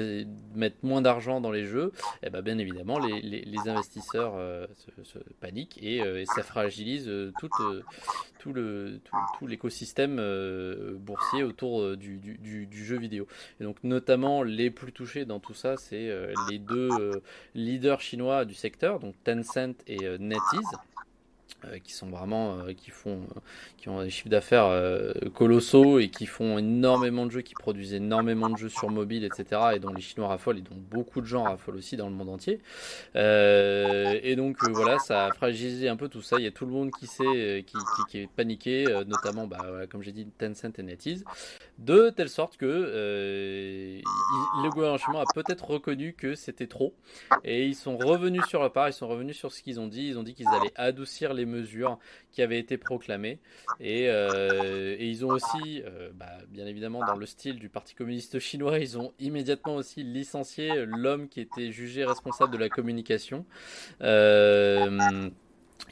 mettre 0.56 0.78
moins 0.84 1.02
d'argent 1.02 1.42
dans 1.42 1.52
les 1.52 1.66
jeux, 1.66 1.92
et 2.24 2.28
eh 2.28 2.30
bah 2.30 2.42
bien 2.42 2.58
évidemment 2.58 3.00
les, 3.00 3.22
les, 3.22 3.62
investisseurs 3.68 4.34
euh, 4.36 4.66
se, 5.04 5.20
paniquent 5.40 5.78
et, 5.82 5.98
et, 5.98 6.26
ça 6.26 6.44
fragilise 6.44 7.12
toute 7.40 7.52
tout 8.40 9.48
l'écosystème 9.48 10.18
euh, 10.20 10.94
boursier 10.96 11.44
autour 11.44 11.82
euh, 11.82 11.98
du, 11.98 12.68
jeu 12.72 12.98
vidéo. 12.98 13.28
Et 13.60 13.64
donc 13.64 13.78
notamment 13.84 14.44
les 14.44 14.72
plus 14.72 14.92
touchés 14.92 15.26
dans 15.26 15.40
tout 15.40 15.54
ça, 15.54 15.78
c'est 15.78 16.10
euh, 16.10 16.34
les 16.50 16.60
deux 16.60 16.90
leaders 17.56 18.02
chinois 18.02 18.46
du 18.46 18.54
secteur, 18.54 19.00
donc 19.00 19.16
Tencent 19.24 19.76
et 19.88 20.18
NetEase. 20.20 20.78
Euh, 21.66 21.78
qui 21.78 21.94
sont 21.94 22.10
vraiment 22.10 22.58
euh, 22.58 22.74
qui 22.74 22.90
font 22.90 23.20
euh, 23.36 23.40
qui 23.78 23.90
ont 23.90 24.02
des 24.02 24.10
chiffres 24.10 24.30
d'affaires 24.30 24.72
colossaux 25.36 26.00
et 26.00 26.10
qui 26.10 26.26
font 26.26 26.58
énormément 26.58 27.26
de 27.26 27.32
jeux 27.32 27.42
qui 27.42 27.54
produisent 27.54 27.94
énormément 27.94 28.50
de 28.50 28.58
jeux 28.58 28.70
sur 28.70 28.90
mobile 28.90 29.24
etc 29.24 29.62
et 29.76 29.80
dont 29.80 29.94
les 29.94 30.02
chinois 30.02 30.28
raffolent 30.28 30.58
et 30.58 30.62
dont 30.62 30.78
beaucoup 30.90 31.22
de 31.22 31.26
gens 31.26 31.44
raffolent 31.44 31.76
aussi 31.76 31.98
dans 31.98 32.08
le 32.08 32.16
monde 32.16 32.30
entier. 32.30 32.60
Et 33.16 34.36
donc 34.36 34.58
voilà 34.70 34.98
ça 35.00 35.26
a 35.26 35.34
fragilisé 35.34 35.88
un 35.88 35.96
peu 35.96 36.10
tout 36.10 36.22
ça. 36.22 36.38
Il 36.40 36.44
y 36.44 36.48
a 36.48 36.52
tout 36.52 36.66
le 36.66 36.72
monde 36.72 36.92
qui 36.92 37.08
sait 37.08 37.64
qui, 37.66 37.78
qui, 38.10 38.20
est 38.20 38.28
paniqué 38.28 38.86
notamment 39.08 39.48
bah, 39.48 39.86
comme 39.90 40.02
j'ai 40.02 40.12
dit 40.12 40.28
Tencent 40.38 40.78
et 40.78 40.84
NetEase. 40.84 41.24
De 41.80 42.10
telle 42.10 42.30
sorte 42.30 42.58
que 42.58 42.66
le 42.66 44.70
gouvernement 44.70 45.22
a 45.22 45.26
peut-être 45.34 45.66
reconnu 45.66 46.14
que 46.14 46.36
c'était 46.36 46.68
trop. 46.68 46.94
Et 47.44 47.66
ils 47.66 47.76
sont 47.76 47.98
revenus 47.98 48.46
sur 48.46 48.62
la 48.62 48.70
part 48.70 48.88
ils 48.88 48.94
sont 48.94 49.08
revenus 49.08 49.38
sur 49.38 49.52
ce 49.52 49.62
qu'ils 49.62 49.80
ont 49.80 49.88
dit. 49.88 50.08
Ils 50.08 50.18
ont 50.18 50.24
dit 50.24 50.34
qu'ils 50.34 50.48
allaient 50.48 50.74
adoucir 50.76 51.34
les 51.34 51.46
mesures 51.52 52.00
qui 52.32 52.42
avaient 52.42 52.60
été 52.60 52.78
proclamées. 52.78 53.40
Et, 53.80 54.06
et 54.06 55.06
ils 55.06 55.26
ont 55.26 55.30
aussi, 55.30 55.84
bah, 56.16 56.38
bien 56.50 56.66
évidemment, 56.66 57.04
dans 57.04 57.16
le 57.16 57.26
style 57.26 57.60
du 57.60 57.70
Parti 57.70 57.94
communiste 57.96 58.40
chinois, 58.40 58.80
ils 58.80 58.98
ont 58.98 59.14
immédiatement 59.20 59.76
aussi 59.76 60.04
licencié 60.04 60.86
l'homme 60.86 61.28
qui 61.28 61.42
était 61.42 61.72
jugé 61.72 62.06
responsable 62.06 62.54
de 62.54 62.58
la 62.58 62.70
communication 62.70 63.46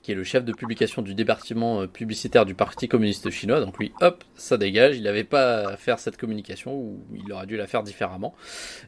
qui 0.02 0.12
est 0.12 0.16
le 0.16 0.24
chef 0.24 0.46
de 0.46 0.54
publication 0.54 1.02
du 1.02 1.14
département 1.14 1.82
euh, 1.82 1.88
publicitaire 1.88 2.46
du 2.46 2.56
Parti 2.56 2.88
communiste 2.88 3.30
chinois. 3.30 3.60
Donc 3.60 3.78
lui, 3.78 3.92
hop, 4.02 4.24
ça 4.36 4.58
dégage. 4.58 4.98
Il 4.98 5.04
n'avait 5.04 5.24
pas 5.24 5.70
à 5.70 5.78
faire 5.78 6.00
cette 6.00 6.18
communication 6.18 6.74
ou 6.74 7.00
il 7.14 7.32
aurait 7.32 7.46
dû 7.46 7.58
la 7.58 7.68
faire 7.68 7.84
différemment. 7.84 8.34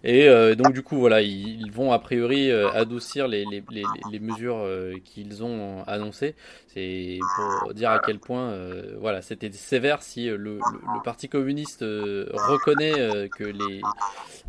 Et 0.04 0.28
euh, 0.28 0.56
donc 0.56 0.74
du 0.74 0.84
coup, 0.84 0.98
voilà, 0.98 1.22
ils, 1.22 1.72
vont 1.72 1.92
a 1.92 2.00
priori 2.00 2.52
euh, 2.52 2.70
adoucir 2.72 3.28
les, 3.28 3.46
les, 3.46 3.64
les, 3.72 3.84
les 4.12 4.20
mesures 4.20 4.68
qu'ils 5.04 5.44
ont 5.44 5.84
annoncées. 5.84 6.36
C'est 6.68 7.20
pour 7.62 7.74
dire 7.74 7.92
à 7.92 8.00
quel 8.00 8.20
point, 8.20 8.56
voilà, 9.00 9.22
c'était 9.22 9.52
sévère 9.52 10.02
si 10.02 10.26
le, 10.26 10.38
le, 10.38 10.56
le, 10.56 11.04
Parti 11.04 11.28
communiste 11.30 11.82
reconnaît 11.82 13.30
que 13.30 13.44
les, 13.44 13.82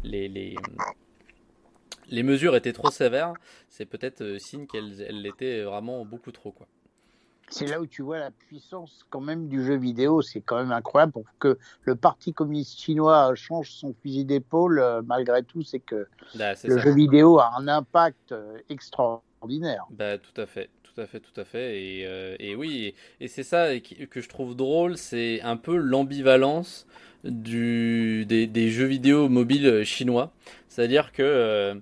les, 0.04 0.28
les 0.28 0.54
les 2.12 2.22
mesures 2.22 2.54
étaient 2.54 2.72
trop 2.72 2.90
sévères, 2.90 3.32
c'est 3.68 3.86
peut-être 3.86 4.20
euh, 4.20 4.38
signe 4.38 4.66
qu'elles 4.66 4.94
l'étaient 5.22 5.62
vraiment 5.62 6.04
beaucoup 6.04 6.30
trop. 6.30 6.52
quoi. 6.52 6.66
C'est 7.48 7.66
là 7.66 7.80
où 7.80 7.86
tu 7.86 8.02
vois 8.02 8.18
la 8.18 8.30
puissance 8.30 9.04
quand 9.10 9.20
même 9.20 9.48
du 9.48 9.64
jeu 9.64 9.76
vidéo. 9.76 10.22
C'est 10.22 10.40
quand 10.40 10.56
même 10.56 10.72
incroyable 10.72 11.12
pour 11.12 11.24
que 11.38 11.58
le 11.82 11.96
Parti 11.96 12.32
communiste 12.32 12.78
chinois 12.78 13.34
change 13.34 13.70
son 13.70 13.94
fusil 14.02 14.24
d'épaule. 14.24 14.78
Euh, 14.78 15.02
malgré 15.02 15.42
tout, 15.42 15.62
c'est 15.62 15.80
que 15.80 16.06
bah, 16.34 16.52
le 16.64 16.78
jeu 16.78 16.94
vidéo 16.94 17.40
a 17.40 17.52
un 17.58 17.68
impact 17.68 18.32
euh, 18.32 18.56
extraordinaire. 18.68 19.84
Bah, 19.90 20.16
tout 20.16 20.40
à 20.40 20.46
fait, 20.46 20.70
tout 20.82 20.98
à 20.98 21.06
fait, 21.06 21.20
tout 21.20 21.38
à 21.38 21.44
fait. 21.44 21.82
Et, 22.40 22.54
oui, 22.56 22.94
et, 23.20 23.28
c'est 23.28 23.42
ça 23.42 23.78
que 23.80 24.20
je 24.20 24.28
trouve 24.28 24.54
drôle, 24.54 24.96
c'est 24.96 25.42
un 25.42 25.56
peu 25.56 25.76
l'ambivalence 25.76 26.86
du, 27.24 28.24
des, 28.26 28.70
jeux 28.70 28.86
vidéo 28.86 29.28
mobiles 29.28 29.84
chinois. 29.84 30.32
C'est-à-dire 30.68 31.12
que 31.12 31.22
euh, 31.22 31.74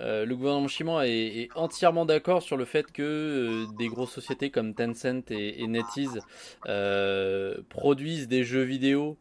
le 0.00 0.34
gouvernement 0.34 0.68
chinois 0.68 1.06
est, 1.06 1.48
entièrement 1.54 2.06
d'accord 2.06 2.42
sur 2.42 2.56
le 2.56 2.64
fait 2.64 2.90
que 2.90 3.02
euh, 3.02 3.66
des 3.78 3.88
grosses 3.88 4.12
sociétés 4.12 4.50
comme 4.50 4.74
Tencent 4.74 5.30
et, 5.30 5.66
NetEase 5.66 6.20
euh, 6.66 7.58
produisent 7.68 8.28
des 8.28 8.44
jeux 8.44 8.62
vidéo 8.62 9.16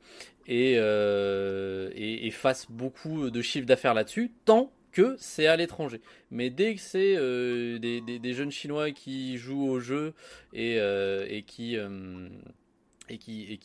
et, 0.48 0.74
et, 0.76 2.32
fassent 2.32 2.68
beaucoup 2.70 3.30
de 3.30 3.42
chiffres 3.42 3.68
d'affaires 3.68 3.94
là-dessus, 3.94 4.32
tant 4.46 4.72
que 4.92 5.16
c'est 5.20 5.46
à 5.46 5.56
l'étranger. 5.56 6.02
Mais 6.32 6.50
dès 6.50 6.74
que 6.74 6.82
c'est 6.82 7.16
des, 7.80 8.02
des, 8.02 8.34
jeunes 8.34 8.50
chinois 8.50 8.90
qui 8.90 9.38
jouent 9.38 9.70
au 9.70 9.80
jeu 9.80 10.14
et, 10.54 10.78
et 10.78 11.44
qui 11.44 11.78
et 13.10 13.18
qui, 13.18 13.44
et 13.52 13.58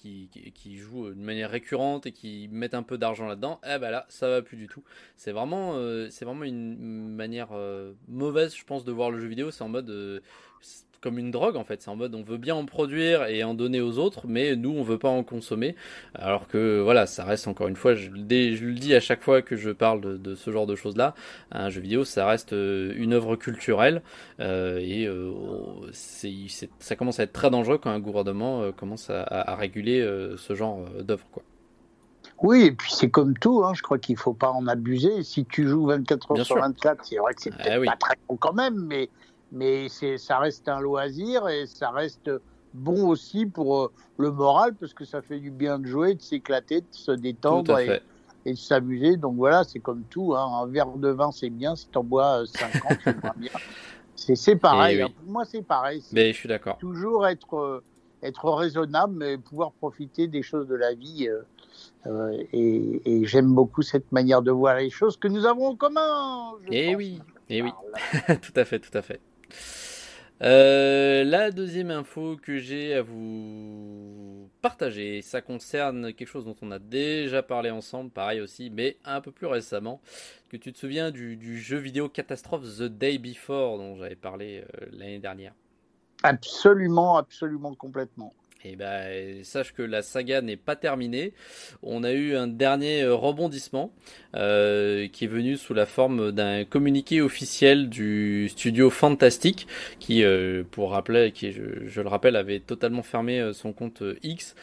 qui, 0.51 0.77
jouent 0.77 1.11
de 1.11 1.15
manière 1.15 1.51
récurrente 1.51 2.07
et 2.07 2.13
qui 2.13 2.49
mettent 2.51 2.75
un 2.75 2.83
peu 2.83 2.99
d'argent 2.99 3.27
là-dedans, 3.27 3.61
eh 3.65 3.79
ben 3.79 3.91
là, 3.91 4.07
ça 4.09 4.29
va 4.29 4.43
plus 4.43 4.57
du 4.57 4.67
tout. 4.67 4.83
C'est 5.17 5.33
vraiment, 5.33 5.75
euh, 5.77 6.09
une 6.43 7.09
manière 7.15 7.49
euh, 7.53 7.93
mauvaise, 8.09 8.55
je 8.57 8.65
pense, 8.65 8.85
de 8.85 8.93
voir 8.93 9.11
le 9.11 9.21
jeu 9.21 9.29
vidéo. 9.29 9.51
C'est 9.51 9.63
en 9.63 9.69
mode, 9.69 9.91
euh, 9.91 10.21
comme 11.05 11.19
une 11.19 11.31
drogue 11.31 11.57
en 11.57 11.65
fait. 11.65 11.83
C'est 11.83 11.91
en 11.91 11.97
mode 11.97 12.15
on 12.15 12.23
veut 12.23 12.39
bien 12.39 12.55
en 12.55 12.65
produire 12.65 13.27
et 13.27 13.45
en 13.45 13.53
donner 13.53 13.83
aux 13.83 13.99
autres, 13.99 14.23
mais 14.27 14.57
nous 14.57 14.71
on 14.71 14.83
veut 14.83 14.99
pas 14.99 15.11
en 15.11 15.23
consommer. 15.23 15.77
Alors 16.15 16.49
que 16.49 16.81
voilà, 16.81 17.07
ça 17.07 17.25
reste 17.25 17.47
encore 17.47 17.69
une 17.69 17.77
fois, 17.77 17.95
je, 17.95 18.07
je 18.07 18.65
le 18.65 18.75
dis 18.75 18.95
à 18.95 19.01
chaque 19.01 19.23
fois 19.23 19.43
que 19.43 19.55
je 19.55 19.71
parle 19.71 20.01
de, 20.21 20.35
ce 20.35 20.51
genre 20.51 20.67
de 20.67 20.75
choses 20.75 20.97
là, 20.97 21.15
un 21.53 21.69
jeu 21.69 21.83
vidéo 21.83 22.05
ça 22.05 22.27
reste 22.27 22.55
euh, 22.55 22.95
une 22.97 23.13
œuvre 23.13 23.37
culturelle 23.37 24.03
euh, 24.41 24.79
et 24.79 25.07
euh, 25.07 25.33
c'est, 25.93 26.33
ça 26.79 26.97
commence 26.97 27.21
à 27.21 27.25
être 27.25 27.35
très 27.35 27.51
dangereux 27.51 27.77
quand 27.77 27.91
un 27.91 28.01
gouvernement 28.01 28.73
commence 28.73 29.11
à, 29.11 29.55
réguler 29.57 30.01
ce 30.37 30.55
genre 30.55 30.81
d'œuvre 31.03 31.27
quoi. 31.31 31.43
Oui, 32.43 32.65
et 32.65 32.73
puis 32.73 32.91
c'est 32.93 33.11
comme 33.11 33.37
tout, 33.39 33.63
hein, 33.65 33.73
je 33.75 33.83
crois 33.83 33.99
qu'il 33.99 34.17
faut 34.17 34.33
pas 34.33 34.51
en 34.51 34.67
abuser. 34.67 35.23
Si 35.23 35.45
tu 35.45 35.69
joues 35.69 35.87
24 35.87 36.33
heures 36.33 36.47
sur 36.47 36.57
24, 36.57 37.05
c'est 37.05 37.17
vrai 37.17 37.35
que 37.35 37.43
c'est 37.43 37.53
ah 37.59 37.63
peut-être 37.63 37.85
pas 37.85 37.97
très 37.97 38.17
bon 38.29 38.37
quand 38.37 38.53
même, 38.53 38.87
mais 38.87 39.09
mais 39.55 39.89
c'est, 39.89 40.19
ça 40.19 40.39
reste 40.39 40.69
un 40.69 40.81
loisir 40.81 41.49
et 41.49 41.67
ça 41.67 41.91
reste 41.91 42.31
bon 42.75 43.09
aussi 43.09 43.47
pour 43.47 43.79
euh, 43.79 43.93
le 44.19 44.33
moral 44.33 44.75
parce 44.75 44.93
que 44.93 45.05
ça 45.05 45.23
fait 45.23 45.39
du 45.39 45.51
bien 45.51 45.79
de 45.79 45.87
jouer, 45.87 46.15
de 46.15 46.21
s'éclater, 46.21 46.81
de 46.81 46.87
se 46.91 47.13
détendre 47.13 47.79
et, 47.79 48.03
de 48.45 48.55
s'amuser. 48.57 49.17
Donc 49.17 49.37
voilà, 49.37 49.63
c'est 49.63 49.79
comme 49.79 50.03
tout. 50.11 50.35
Hein. 50.35 50.63
Un 50.63 50.67
verre 50.67 50.89
de 50.97 51.09
vin, 51.09 51.31
c'est 51.31 51.51
bien. 51.51 51.77
Si 51.77 51.89
tu 51.89 51.97
en 51.97 52.05
bois 52.05 52.43
5 52.47 52.75
euh, 52.75 52.95
c'est 53.05 53.39
bien. 53.39 53.51
C'est, 54.17 54.35
c'est 54.35 54.57
pareil. 54.57 55.03
Hein. 55.03 55.09
Pour 55.17 55.33
moi, 55.33 55.45
c'est 55.45 55.63
pareil. 55.63 56.03
mais 56.13 56.33
je 56.33 56.39
suis 56.39 56.49
d'accord. 56.49 56.77
Toujours 56.79 57.27
être, 57.27 57.57
euh, 57.57 57.85
être 58.23 58.51
raisonnable, 58.51 59.15
mais 59.15 59.39
pouvoir 59.39 59.71
profiter 59.73 60.27
des 60.27 60.43
choses 60.43 60.67
de 60.67 60.75
la 60.75 60.95
vie. 60.95 61.29
et, 62.53 63.03
et, 63.05 63.25
j'aime 63.25 63.55
beaucoup 63.55 63.83
cette 63.83 64.11
manière 64.11 64.43
de 64.43 64.51
voir 64.51 64.77
les 64.77 64.91
choses 64.91 65.17
que 65.17 65.29
nous 65.29 65.47
avons 65.47 65.69
en 65.69 65.77
commun. 65.77 66.55
Et 66.71 66.91
eh 66.91 66.97
oui, 66.97 67.21
et 67.49 67.59
eh 67.59 67.63
oui. 67.63 67.71
tout 68.43 68.53
à 68.57 68.65
fait, 68.65 68.81
tout 68.81 68.97
à 68.97 69.03
fait. 69.03 69.21
Euh, 70.43 71.23
la 71.25 71.51
deuxième 71.51 71.91
info 71.91 72.37
que 72.37 72.59
j'ai 72.59 72.95
à 72.95 73.03
vous 73.03 74.51
partager, 74.63 75.23
ça 75.23 75.41
concerne 75.41 76.13
quelque 76.13 76.29
chose 76.29 76.45
dont 76.45 76.57
on 76.61 76.73
a 76.73 76.79
déjà 76.79 77.43
parlé 77.43 77.71
ensemble, 77.71 78.11
pareil 78.11 78.41
aussi, 78.41 78.69
mais 78.71 78.97
un 79.05 79.21
peu 79.21 79.31
plus 79.31 79.47
récemment. 79.47 80.01
Que 80.51 80.57
tu 80.57 80.73
te 80.73 80.79
souviens 80.79 81.11
du, 81.11 81.59
jeu 81.59 81.79
vidéo 81.79 82.09
catastrophe 82.09 82.65
The 82.79 82.83
Day 82.83 83.19
Before 83.19 83.79
dont 83.79 83.97
j'avais 83.97 84.17
parlé 84.17 84.63
euh, 84.63 84.87
l'année 84.93 85.19
dernière? 85.19 85.55
Absolument, 86.23 87.17
absolument, 87.17 87.75
complètement. 87.75 88.33
Et 88.67 88.77
ben, 88.77 89.45
sache 89.45 89.75
que 89.75 89.83
la 89.83 90.01
saga 90.01 90.41
n'est 90.41 90.57
pas 90.57 90.75
terminée. 90.75 91.35
On 91.83 92.03
a 92.03 92.13
eu 92.13 92.35
un 92.35 92.47
dernier 92.47 93.03
euh, 93.03 93.15
rebondissement 93.15 93.93
euh, 94.35 95.07
qui 95.09 95.27
est 95.27 95.29
venu 95.29 95.59
sous 95.59 95.75
la 95.75 95.85
forme 95.85 96.33
d'un 96.33 96.65
communiqué 96.65 97.21
officiel 97.21 97.91
du 97.91 98.49
studio 98.49 98.89
Fantastic, 98.89 99.67
qui, 99.99 100.25
euh, 100.25 100.65
pour 100.71 100.93
rappeler, 100.93 101.31
qui 101.31 101.53
je, 101.53 102.01
le 102.01 102.09
rappelle, 102.09 102.37
avait 102.37 102.59
totalement 102.59 103.03
fermé 103.03 103.53
son 103.53 103.75
compte 103.75 104.03
X, 104.23 104.55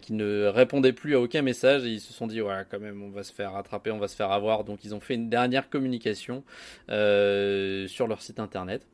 qui 0.00 0.14
ne 0.14 0.46
répondait 0.46 0.94
plus 0.94 1.14
à 1.14 1.20
aucun 1.20 1.42
message. 1.42 1.84
Et 1.84 1.90
ils 1.90 2.00
se 2.00 2.14
sont 2.14 2.26
dit, 2.26 2.40
ouais, 2.40 2.62
quand 2.70 2.80
même, 2.80 3.02
on 3.02 3.10
va 3.10 3.22
se 3.22 3.34
faire 3.34 3.52
rattraper, 3.52 3.90
on 3.90 3.98
va 3.98 4.08
se 4.08 4.16
faire 4.16 4.32
avoir. 4.32 4.64
Donc 4.64 4.82
ils 4.84 4.94
ont 4.94 5.00
fait 5.00 5.14
une 5.14 5.28
dernière 5.28 5.68
communication 5.68 6.42
sur 6.88 8.06
leur 8.06 8.22
site 8.22 8.40
internet 8.40 8.86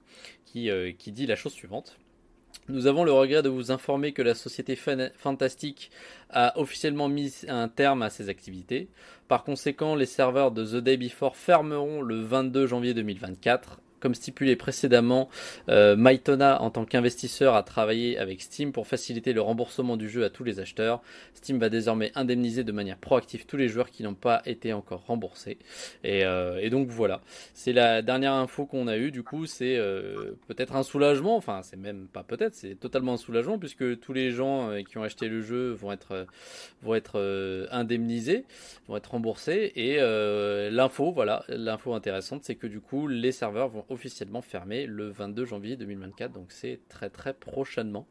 qui 0.46 1.12
dit 1.12 1.26
la 1.26 1.36
chose 1.36 1.52
suivante. 1.52 1.96
Nous 2.70 2.86
avons 2.86 3.02
le 3.02 3.12
regret 3.12 3.42
de 3.42 3.48
vous 3.48 3.70
informer 3.70 4.12
que 4.12 4.20
la 4.20 4.34
société 4.34 4.76
Fantastique 4.76 5.90
a 6.28 6.58
officiellement 6.58 7.08
mis 7.08 7.32
un 7.48 7.66
terme 7.68 8.02
à 8.02 8.10
ses 8.10 8.28
activités. 8.28 8.88
Par 9.26 9.42
conséquent, 9.42 9.94
les 9.94 10.04
serveurs 10.04 10.50
de 10.50 10.66
The 10.66 10.84
Day 10.84 10.98
Before 10.98 11.34
fermeront 11.34 12.02
le 12.02 12.20
22 12.20 12.66
janvier 12.66 12.92
2024 12.92 13.80
comme 14.00 14.14
stipulé 14.14 14.56
précédemment, 14.56 15.28
euh, 15.68 15.96
Mytona, 15.96 16.62
en 16.62 16.70
tant 16.70 16.84
qu'investisseur, 16.84 17.54
a 17.54 17.62
travaillé 17.62 18.18
avec 18.18 18.40
Steam 18.40 18.72
pour 18.72 18.86
faciliter 18.86 19.32
le 19.32 19.40
remboursement 19.40 19.96
du 19.96 20.08
jeu 20.08 20.24
à 20.24 20.30
tous 20.30 20.44
les 20.44 20.60
acheteurs. 20.60 21.02
Steam 21.34 21.58
va 21.58 21.68
désormais 21.68 22.12
indemniser 22.14 22.64
de 22.64 22.72
manière 22.72 22.96
proactive 22.96 23.46
tous 23.46 23.56
les 23.56 23.68
joueurs 23.68 23.90
qui 23.90 24.02
n'ont 24.02 24.14
pas 24.14 24.42
été 24.46 24.72
encore 24.72 25.04
remboursés. 25.06 25.58
Et, 26.04 26.24
euh, 26.24 26.68
donc 26.68 26.88
voilà, 26.88 27.22
c'est 27.54 27.72
la 27.72 28.02
dernière 28.02 28.34
info 28.34 28.66
qu'on 28.66 28.88
a 28.88 28.96
eue. 28.96 29.10
Du 29.10 29.22
coup, 29.22 29.46
c'est 29.46 29.76
euh, 29.76 30.32
peut-être 30.48 30.76
un 30.76 30.82
soulagement. 30.82 31.36
Enfin, 31.36 31.60
c'est 31.62 31.76
même 31.76 32.08
pas 32.12 32.22
peut-être, 32.22 32.54
c'est 32.54 32.74
totalement 32.74 33.14
un 33.14 33.16
soulagement 33.16 33.58
puisque 33.58 34.00
tous 34.00 34.12
les 34.12 34.30
gens 34.30 34.70
qui 34.88 34.98
ont 34.98 35.02
acheté 35.02 35.28
le 35.28 35.40
jeu 35.40 35.70
vont 35.72 35.92
être 35.92 36.26
vont 36.82 36.94
être 36.94 37.68
indemnisés, 37.70 38.44
vont 38.86 38.96
être 38.96 39.10
remboursés. 39.10 39.72
Et 39.76 39.96
l'info, 40.70 41.12
voilà, 41.12 41.44
l'info 41.48 41.94
intéressante, 41.94 42.44
c'est 42.44 42.54
que 42.54 42.66
du 42.66 42.80
coup, 42.80 43.08
les 43.08 43.32
serveurs 43.32 43.68
vont 43.68 43.84
officiellement 43.88 44.42
fermé 44.42 44.86
le 44.86 45.10
22 45.10 45.44
janvier 45.44 45.76
2024, 45.76 46.32
donc 46.32 46.52
c'est 46.52 46.80
très 46.88 47.10
très 47.10 47.34
prochainement. 47.34 48.06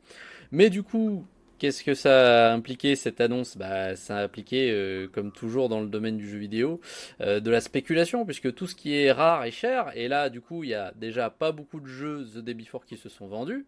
Mais 0.51 0.69
du 0.69 0.83
coup, 0.83 1.25
Qu'est-ce 1.59 1.83
que 1.83 1.95
ça 1.95 2.51
a 2.51 2.53
impliqué 2.53 2.95
cette 2.95 3.19
annonce? 3.19 3.57
Bah, 3.57 3.95
Ça 3.95 4.17
a 4.17 4.23
impliqué, 4.23 4.69
euh, 4.71 5.07
comme 5.07 5.31
toujours 5.31 5.69
dans 5.69 5.81
le 5.81 5.87
domaine 5.87 6.15
du 6.15 6.29
jeu 6.29 6.37
vidéo, 6.37 6.79
euh, 7.19 7.39
de 7.39 7.49
la 7.49 7.61
spéculation, 7.61 8.25
puisque 8.25 8.53
tout 8.53 8.67
ce 8.67 8.75
qui 8.75 8.93
est 8.95 9.11
rare 9.11 9.43
est 9.43 9.51
cher. 9.51 9.91
Et 9.95 10.07
là, 10.07 10.29
du 10.29 10.39
coup, 10.39 10.63
il 10.63 10.69
y 10.69 10.75
a 10.75 10.93
déjà 10.95 11.31
pas 11.31 11.51
beaucoup 11.51 11.79
de 11.79 11.87
jeux 11.87 12.25
The 12.35 12.39
Day 12.39 12.53
Before 12.53 12.85
qui 12.85 12.95
se 12.95 13.09
sont 13.09 13.27
vendus. 13.27 13.65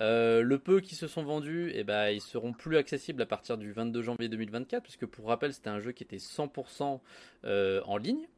Euh, 0.00 0.42
le 0.42 0.58
peu 0.58 0.80
qui 0.80 0.94
se 0.94 1.06
sont 1.06 1.22
vendus, 1.22 1.72
eh 1.74 1.82
ben, 1.82 2.10
ils 2.10 2.20
seront 2.20 2.52
plus 2.52 2.76
accessibles 2.76 3.22
à 3.22 3.26
partir 3.26 3.56
du 3.56 3.72
22 3.72 4.02
janvier 4.02 4.28
2024, 4.28 4.82
puisque 4.82 5.06
pour 5.06 5.28
rappel, 5.28 5.54
c'était 5.54 5.70
un 5.70 5.80
jeu 5.80 5.92
qui 5.92 6.04
était 6.04 6.18
100% 6.18 7.00
en 7.44 7.96
ligne. 7.96 8.28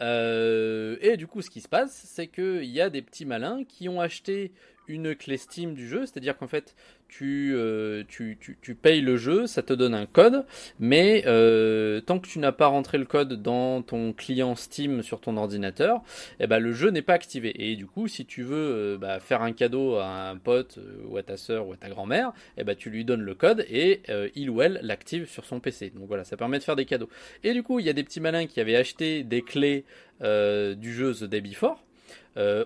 Euh, 0.00 0.96
et 1.00 1.16
du 1.16 1.26
coup, 1.26 1.42
ce 1.42 1.50
qui 1.50 1.60
se 1.60 1.68
passe, 1.68 2.04
c'est 2.06 2.26
qu'il 2.26 2.64
y 2.64 2.80
a 2.80 2.90
des 2.90 3.02
petits 3.02 3.24
malins 3.24 3.64
qui 3.64 3.88
ont 3.88 4.00
acheté 4.00 4.52
une 4.88 5.14
clé 5.14 5.36
Steam 5.36 5.74
du 5.74 5.88
jeu, 5.88 6.06
c'est-à-dire 6.06 6.36
qu'en 6.36 6.46
fait, 6.46 6.74
tu, 7.08 7.52
euh, 7.54 8.02
tu, 8.08 8.36
tu, 8.40 8.58
tu, 8.60 8.74
payes 8.74 9.00
le 9.00 9.16
jeu, 9.16 9.46
ça 9.46 9.62
te 9.62 9.72
donne 9.72 9.94
un 9.94 10.06
code, 10.06 10.44
mais 10.78 11.22
euh, 11.26 12.00
tant 12.00 12.18
que 12.18 12.26
tu 12.26 12.38
n'as 12.38 12.52
pas 12.52 12.66
rentré 12.66 12.98
le 12.98 13.04
code 13.04 13.40
dans 13.42 13.82
ton 13.82 14.12
client 14.12 14.54
Steam 14.56 15.02
sur 15.02 15.20
ton 15.20 15.36
ordinateur, 15.36 16.02
eh 16.40 16.46
ben, 16.46 16.58
le 16.58 16.72
jeu 16.72 16.90
n'est 16.90 17.02
pas 17.02 17.14
activé. 17.14 17.70
Et 17.70 17.76
du 17.76 17.86
coup, 17.86 18.08
si 18.08 18.26
tu 18.26 18.42
veux 18.42 18.56
euh, 18.56 18.98
bah, 18.98 19.20
faire 19.20 19.42
un 19.42 19.52
cadeau 19.52 19.96
à 19.96 20.30
un 20.30 20.36
pote 20.36 20.78
ou 21.08 21.16
à 21.16 21.22
ta 21.22 21.36
soeur 21.36 21.68
ou 21.68 21.72
à 21.72 21.76
ta 21.76 21.88
grand-mère, 21.88 22.32
eh 22.58 22.64
ben, 22.64 22.74
tu 22.74 22.90
lui 22.90 23.04
donnes 23.04 23.22
le 23.22 23.34
code 23.34 23.64
et 23.70 24.02
il 24.34 24.50
ou 24.50 24.62
elle 24.62 24.80
l'active 24.82 25.26
sur 25.26 25.44
son 25.44 25.60
PC. 25.60 25.90
Donc 25.90 26.06
voilà, 26.08 26.24
ça 26.24 26.36
permet 26.36 26.58
de 26.58 26.64
faire 26.64 26.76
des 26.76 26.86
cadeaux. 26.86 27.08
Et 27.44 27.52
du 27.52 27.62
coup, 27.62 27.78
il 27.80 27.86
y 27.86 27.88
a 27.88 27.92
des 27.92 28.04
petits 28.04 28.20
malins 28.20 28.46
qui 28.46 28.60
avaient 28.60 28.76
acheté 28.76 29.24
des 29.24 29.42
clés 29.42 29.84
du 30.20 30.94
jeu 30.94 31.14
The 31.14 31.24
Day 31.24 31.40
Before. 31.40 31.85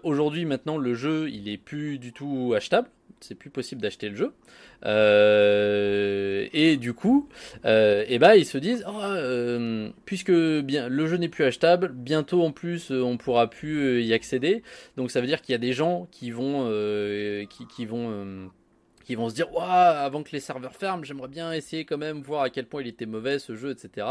Aujourd'hui, 0.03 0.45
maintenant, 0.45 0.79
le 0.79 0.95
jeu, 0.95 1.31
il 1.31 1.49
est 1.49 1.59
plus 1.59 1.99
du 1.99 2.13
tout 2.13 2.55
achetable 2.57 2.89
c'est 3.21 3.35
plus 3.35 3.51
possible 3.51 3.81
d'acheter 3.81 4.09
le 4.09 4.17
jeu. 4.17 4.33
Euh, 4.87 6.47
et 6.53 6.77
du 6.77 6.95
coup, 6.95 7.29
euh, 7.65 8.05
et 8.09 8.19
bah, 8.19 8.37
ils 8.37 8.47
se 8.47 8.59
disent, 8.59 8.85
oh, 8.89 9.01
euh, 9.03 9.91
puisque 10.05 10.33
bien 10.33 10.89
le 10.89 11.07
jeu 11.07 11.17
n'est 11.17 11.29
plus 11.29 11.45
achetable, 11.45 11.93
bientôt 11.93 12.43
en 12.43 12.51
plus 12.51 12.91
on 12.91 13.17
pourra 13.17 13.49
plus 13.49 14.03
y 14.03 14.15
accéder. 14.15 14.63
Donc 14.97 15.11
ça 15.11 15.21
veut 15.21 15.27
dire 15.27 15.43
qu'il 15.43 15.53
y 15.53 15.57
a 15.57 15.59
des 15.59 15.73
gens 15.73 16.09
qui 16.11 16.31
vont, 16.31 16.65
qui, 17.49 17.87
vont 17.87 18.51
vont 19.17 19.29
se 19.29 19.35
dire 19.35 19.53
Waouh, 19.53 19.65
avant 19.67 20.23
que 20.23 20.31
les 20.33 20.41
serveurs 20.41 20.75
ferment, 20.75 21.05
j'aimerais 21.05 21.29
bien 21.29 21.53
essayer 21.53 21.85
quand 21.85 21.99
même 21.99 22.23
voir 22.23 22.43
à 22.43 22.51
quel 22.51 22.67
point 22.67 22.83
il 22.83 22.89
était 22.89 23.07
mauvais 23.07 23.39
ce 23.39 23.57
jeu, 23.57 23.71
etc. 23.71 24.07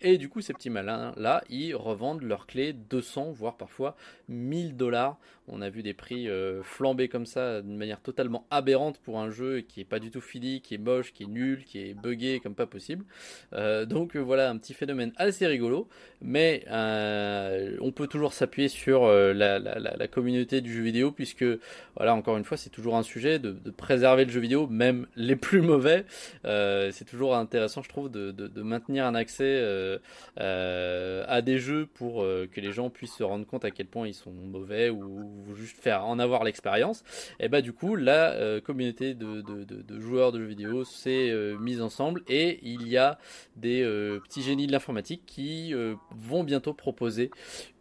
Et 0.00 0.18
du 0.18 0.28
coup, 0.28 0.40
ces 0.40 0.52
petits 0.52 0.70
malins 0.70 1.12
là, 1.16 1.42
ils 1.48 1.74
revendent 1.74 2.22
leurs 2.22 2.46
clés 2.46 2.72
200, 2.72 3.32
voire 3.32 3.56
parfois 3.56 3.96
1000 4.28 4.76
dollars. 4.76 5.18
On 5.48 5.60
a 5.60 5.68
vu 5.68 5.82
des 5.82 5.94
prix 5.94 6.28
euh, 6.28 6.62
flamber 6.62 7.08
comme 7.08 7.26
ça 7.26 7.60
d'une 7.60 7.76
manière 7.76 8.00
totalement 8.00 8.46
aberrante 8.50 8.98
pour 8.98 9.20
un 9.20 9.30
jeu 9.30 9.60
qui 9.60 9.80
est 9.80 9.84
pas 9.84 9.98
du 9.98 10.10
tout 10.10 10.20
fini, 10.20 10.60
qui 10.60 10.74
est 10.74 10.78
moche, 10.78 11.12
qui 11.12 11.24
est 11.24 11.28
nul, 11.28 11.64
qui 11.64 11.80
est 11.80 11.94
buggé 11.94 12.40
comme 12.40 12.54
pas 12.54 12.66
possible. 12.66 13.04
Euh, 13.52 13.84
donc 13.84 14.16
euh, 14.16 14.20
voilà 14.20 14.48
un 14.50 14.56
petit 14.56 14.74
phénomène 14.74 15.12
assez 15.16 15.46
rigolo, 15.46 15.88
mais 16.22 16.64
on 16.70 17.92
peut 17.92 18.06
toujours 18.06 18.32
s'appuyer 18.32 18.68
sur 18.68 19.06
la, 19.06 20.08
communauté 20.08 20.60
du 20.60 20.72
jeu 20.72 20.82
vidéo 20.82 21.10
puisque 21.12 21.44
voilà 21.96 22.14
encore 22.14 22.36
une 22.36 22.44
fois 22.44 22.56
c'est 22.56 22.70
toujours 22.70 22.96
un 22.96 23.02
sujet 23.02 23.38
de, 23.38 23.70
préserver 23.70 24.24
le 24.24 24.30
jeu 24.30 24.40
vidéo, 24.40 24.66
même 24.66 25.06
les 25.16 25.36
plus 25.36 25.60
mauvais. 25.60 26.04
Euh, 26.44 26.90
c'est 26.92 27.04
toujours 27.04 27.36
intéressant, 27.36 27.82
je 27.82 27.88
trouve, 27.88 28.10
de, 28.10 28.30
de, 28.30 28.62
maintenir 28.62 29.06
un 29.06 29.14
accès 29.14 29.44
euh, 29.44 29.98
euh, 30.40 31.24
à 31.28 31.42
des 31.42 31.58
jeux 31.58 31.86
pour 31.86 32.22
que 32.22 32.60
les 32.60 32.72
gens 32.72 32.90
puissent 32.90 33.14
se 33.14 33.22
rendre 33.22 33.46
compte 33.46 33.64
à 33.64 33.70
quel 33.70 33.86
point 33.86 34.06
ils 34.06 34.14
sont 34.14 34.32
mauvais 34.32 34.90
ou, 34.90 35.33
juste 35.54 35.78
faire 35.78 36.04
en 36.04 36.18
avoir 36.18 36.44
l'expérience. 36.44 37.04
Et 37.40 37.48
bah 37.48 37.60
du 37.60 37.72
coup, 37.72 37.96
la 37.96 38.60
communauté 38.64 39.14
de, 39.14 39.42
de, 39.42 40.00
joueurs 40.00 40.32
de 40.32 40.40
jeux 40.40 40.46
vidéo 40.46 40.84
s'est 40.84 41.32
mise 41.60 41.80
ensemble 41.80 42.22
et 42.28 42.60
il 42.62 42.88
y 42.88 42.96
a 42.96 43.18
des 43.56 43.82
petits 44.24 44.42
génies 44.42 44.66
de 44.66 44.72
l'informatique 44.72 45.22
qui 45.26 45.74
vont 46.10 46.44
bientôt 46.44 46.74
proposer 46.74 47.30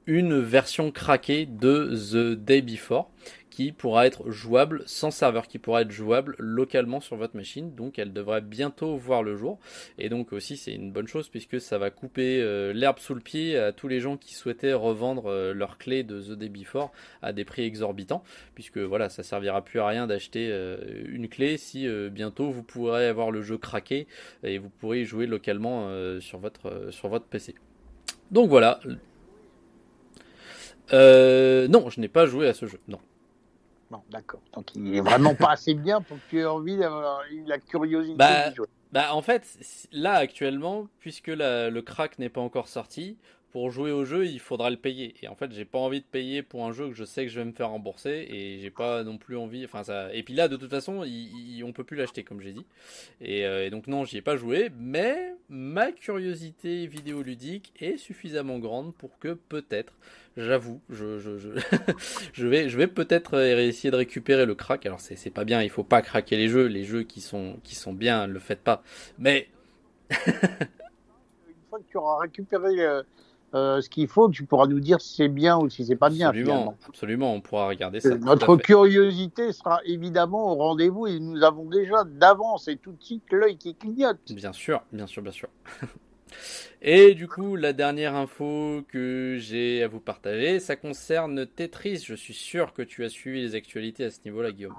une 0.06 0.40
version 0.40 0.92
craquée 0.92 1.46
de 1.46 1.94
The 2.12 2.38
Day 2.38 2.62
Before 2.62 3.10
qui 3.54 3.72
pourra 3.72 4.08
être 4.08 4.32
jouable 4.32 4.82
sans 4.88 5.12
serveur, 5.12 5.48
qui 5.48 5.60
pourra 5.60 5.84
être 5.84 5.92
jouable 5.92 6.36
localement 6.40 7.00
sur 7.00 7.18
votre 7.18 7.36
machine. 7.36 7.76
Donc 7.76 8.00
elle 8.00 8.12
devrait 8.12 8.42
bientôt 8.42 8.98
voir 8.98 9.22
le 9.22 9.36
jour. 9.36 9.60
Et 10.00 10.10
donc 10.10 10.34
aussi 10.34 10.58
c'est 10.58 10.74
une 10.74 10.92
bonne 10.92 11.08
chose 11.08 11.30
puisque 11.30 11.62
ça 11.62 11.78
va 11.78 11.92
couper 11.92 12.42
euh, 12.42 12.74
l'herbe 12.74 12.98
sous 12.98 13.14
le 13.14 13.22
pied 13.22 13.56
à 13.56 13.72
tous 13.72 13.88
les 13.88 14.00
gens 14.00 14.18
qui 14.18 14.34
souhaitaient 14.34 14.74
revendre 14.74 15.28
euh, 15.28 15.54
leurs 15.54 15.78
clés 15.78 16.02
de 16.02 16.20
The 16.20 16.32
Day 16.32 16.50
Before 16.50 16.92
à 17.22 17.32
des 17.32 17.46
prix 17.46 17.62
exorbitants. 17.62 18.24
Puisque 18.56 18.80
voilà, 18.80 19.10
ça 19.10 19.22
servira 19.22 19.64
plus 19.64 19.80
à 19.80 19.86
rien 19.86 20.08
d'acheter 20.08 20.50
euh, 20.52 20.78
une 21.08 21.30
clé 21.30 21.58
si 21.58 21.88
bientôt 22.10 22.50
vous 22.50 22.64
pourrez 22.64 23.08
avoir 23.08 23.30
le 23.30 23.44
jeu 23.44 23.60
craqué 23.60 24.08
et 24.44 24.58
vous 24.58 24.70
pourrez 24.70 25.02
y 25.02 25.06
jouer 25.06 25.28
localement 25.28 25.90
sur, 26.20 26.40
votre, 26.40 26.88
sur 26.92 27.08
votre 27.08 27.26
PC. 27.26 27.54
Donc 28.32 28.50
voilà. 28.50 28.80
non, 30.92 31.90
je 31.90 32.00
n'ai 32.00 32.08
pas 32.08 32.26
joué 32.26 32.48
à 32.48 32.56
ce 32.56 32.66
jeu. 32.66 32.80
Non 32.88 33.00
d'accord. 34.10 34.42
Donc 34.54 34.76
il 34.76 34.96
est 34.96 35.02
vraiment 35.02 35.36
pas 35.36 35.52
assez 35.52 35.74
bien 35.74 36.02
pour 36.02 36.18
que 36.18 36.22
tu 36.30 36.40
aies 36.40 36.46
envie 36.46 36.78
d'avoir 36.78 37.22
la 37.46 37.60
curiosité 37.60 38.16
bah, 38.18 38.52
Bah, 38.92 39.16
en 39.16 39.22
fait, 39.22 39.58
là 39.92 40.14
actuellement, 40.14 40.88
puisque 41.00 41.28
le 41.28 41.80
crack 41.82 42.20
n'est 42.20 42.30
pas 42.30 42.42
encore 42.42 42.68
sorti, 42.68 43.18
pour 43.54 43.70
jouer 43.70 43.92
au 43.92 44.04
jeu, 44.04 44.26
il 44.26 44.40
faudra 44.40 44.72
le 44.72 44.78
payer. 44.78 45.14
Et 45.22 45.28
en 45.28 45.36
fait, 45.36 45.52
j'ai 45.52 45.64
pas 45.64 45.78
envie 45.78 46.00
de 46.00 46.06
payer 46.06 46.42
pour 46.42 46.66
un 46.66 46.72
jeu 46.72 46.88
que 46.90 46.96
je 46.96 47.04
sais 47.04 47.24
que 47.24 47.32
je 47.32 47.40
vais 47.40 47.46
me 47.46 47.52
faire 47.52 47.70
rembourser 47.70 48.28
et 48.28 48.58
j'ai 48.60 48.72
pas 48.72 49.04
non 49.04 49.20
plus 49.20 49.38
envie. 49.38 49.64
Enfin, 49.64 49.84
ça. 49.84 50.12
Et 50.12 50.24
puis 50.24 50.34
là, 50.34 50.48
de 50.48 50.58
toute 50.58 50.72
façon, 50.72 51.06
on 51.64 51.72
peut 51.72 51.84
plus 51.84 51.96
l'acheter, 51.96 52.24
comme 52.24 52.42
j'ai 52.42 52.52
dit. 52.52 52.66
Et, 53.22 53.46
euh, 53.46 53.68
et, 53.68 53.70
donc 53.70 53.86
non, 53.86 54.06
j'y 54.06 54.18
ai 54.18 54.22
pas 54.24 54.38
joué, 54.38 54.72
mais 54.80 55.36
ma 55.50 55.92
curiosité 55.92 56.88
vidéoludique 56.88 57.74
est 57.80 57.98
suffisamment 57.98 58.58
grande 58.58 58.96
pour 58.96 59.20
que 59.20 59.34
peut-être 59.36 59.94
j'avoue, 60.38 60.82
je, 60.90 61.20
je, 61.20 61.38
je, 61.38 61.50
je, 62.34 62.48
vais, 62.48 62.70
je 62.70 62.78
vais 62.78 62.88
peut-être 62.88 63.40
essayer 63.40 63.92
de 63.92 63.96
récupérer 63.96 64.46
le 64.46 64.56
crack. 64.56 64.86
Alors 64.86 65.00
c'est, 65.00 65.16
c'est 65.16 65.30
pas 65.30 65.44
bien, 65.44 65.62
il 65.62 65.70
faut 65.70 65.84
pas 65.84 66.02
craquer 66.02 66.38
les 66.38 66.48
jeux, 66.48 66.66
les 66.66 66.84
jeux 66.84 67.04
qui 67.04 67.22
sont, 67.22 67.58
qui 67.64 67.76
sont 67.76 67.94
bien, 67.94 68.28
ne 68.28 68.34
le 68.34 68.40
faites 68.40 68.62
pas. 68.62 68.84
Mais 69.18 69.50
une 70.12 70.18
fois 71.70 71.80
que 71.80 71.86
tu 71.90 71.98
auras 71.98 72.20
récupéré 72.20 72.80
euh, 72.80 73.04
euh, 73.56 73.82
ce 73.82 73.90
qu'il 73.90 74.08
faut, 74.08 74.30
tu 74.30 74.46
pourras 74.46 74.66
nous 74.66 74.80
dire 74.80 75.00
si 75.00 75.16
c'est 75.16 75.28
bien 75.28 75.58
ou 75.58 75.70
si 75.70 75.86
c'est 75.86 75.96
pas 75.96 76.10
bien. 76.10 76.30
Absolument, 76.30 76.76
absolument, 76.88 77.34
on 77.34 77.42
pourra 77.42 77.68
regarder 77.68 78.00
ça. 78.00 78.16
Notre 78.18 78.56
curiosité 78.58 79.54
sera 79.54 79.80
évidemment 79.86 80.54
au 80.54 80.56
rendez-vous 80.56 81.06
et 81.06 81.20
nous 81.20 81.44
avons 81.44 81.66
déjà 81.66 82.04
d'avance 82.04 82.68
et 82.68 82.78
tout 82.78 82.94
de 82.94 83.04
suite 83.04 83.24
l'œil 83.32 83.58
qui 83.58 83.76
clignote. 83.76 84.18
Bien 84.32 84.54
sûr, 84.54 84.82
bien 84.92 85.06
sûr, 85.06 85.22
bien 85.22 85.32
sûr. 85.32 85.50
Et 86.82 87.14
du 87.14 87.28
coup, 87.28 87.56
la 87.56 87.72
dernière 87.72 88.16
info 88.16 88.84
que 88.90 89.38
j'ai 89.40 89.84
à 89.84 89.88
vous 89.88 90.02
partager, 90.02 90.60
ça 90.60 90.76
concerne 90.76 91.46
Tetris. 91.46 92.04
Je 92.06 92.14
suis 92.14 92.34
sûr 92.34 92.74
que 92.74 92.82
tu 92.82 93.06
as 93.06 93.10
suivi 93.10 93.42
les 93.42 93.56
actualités 93.56 94.06
à 94.06 94.12
ce 94.12 94.20
niveau-là, 94.26 94.52
Guillaume. 94.52 94.76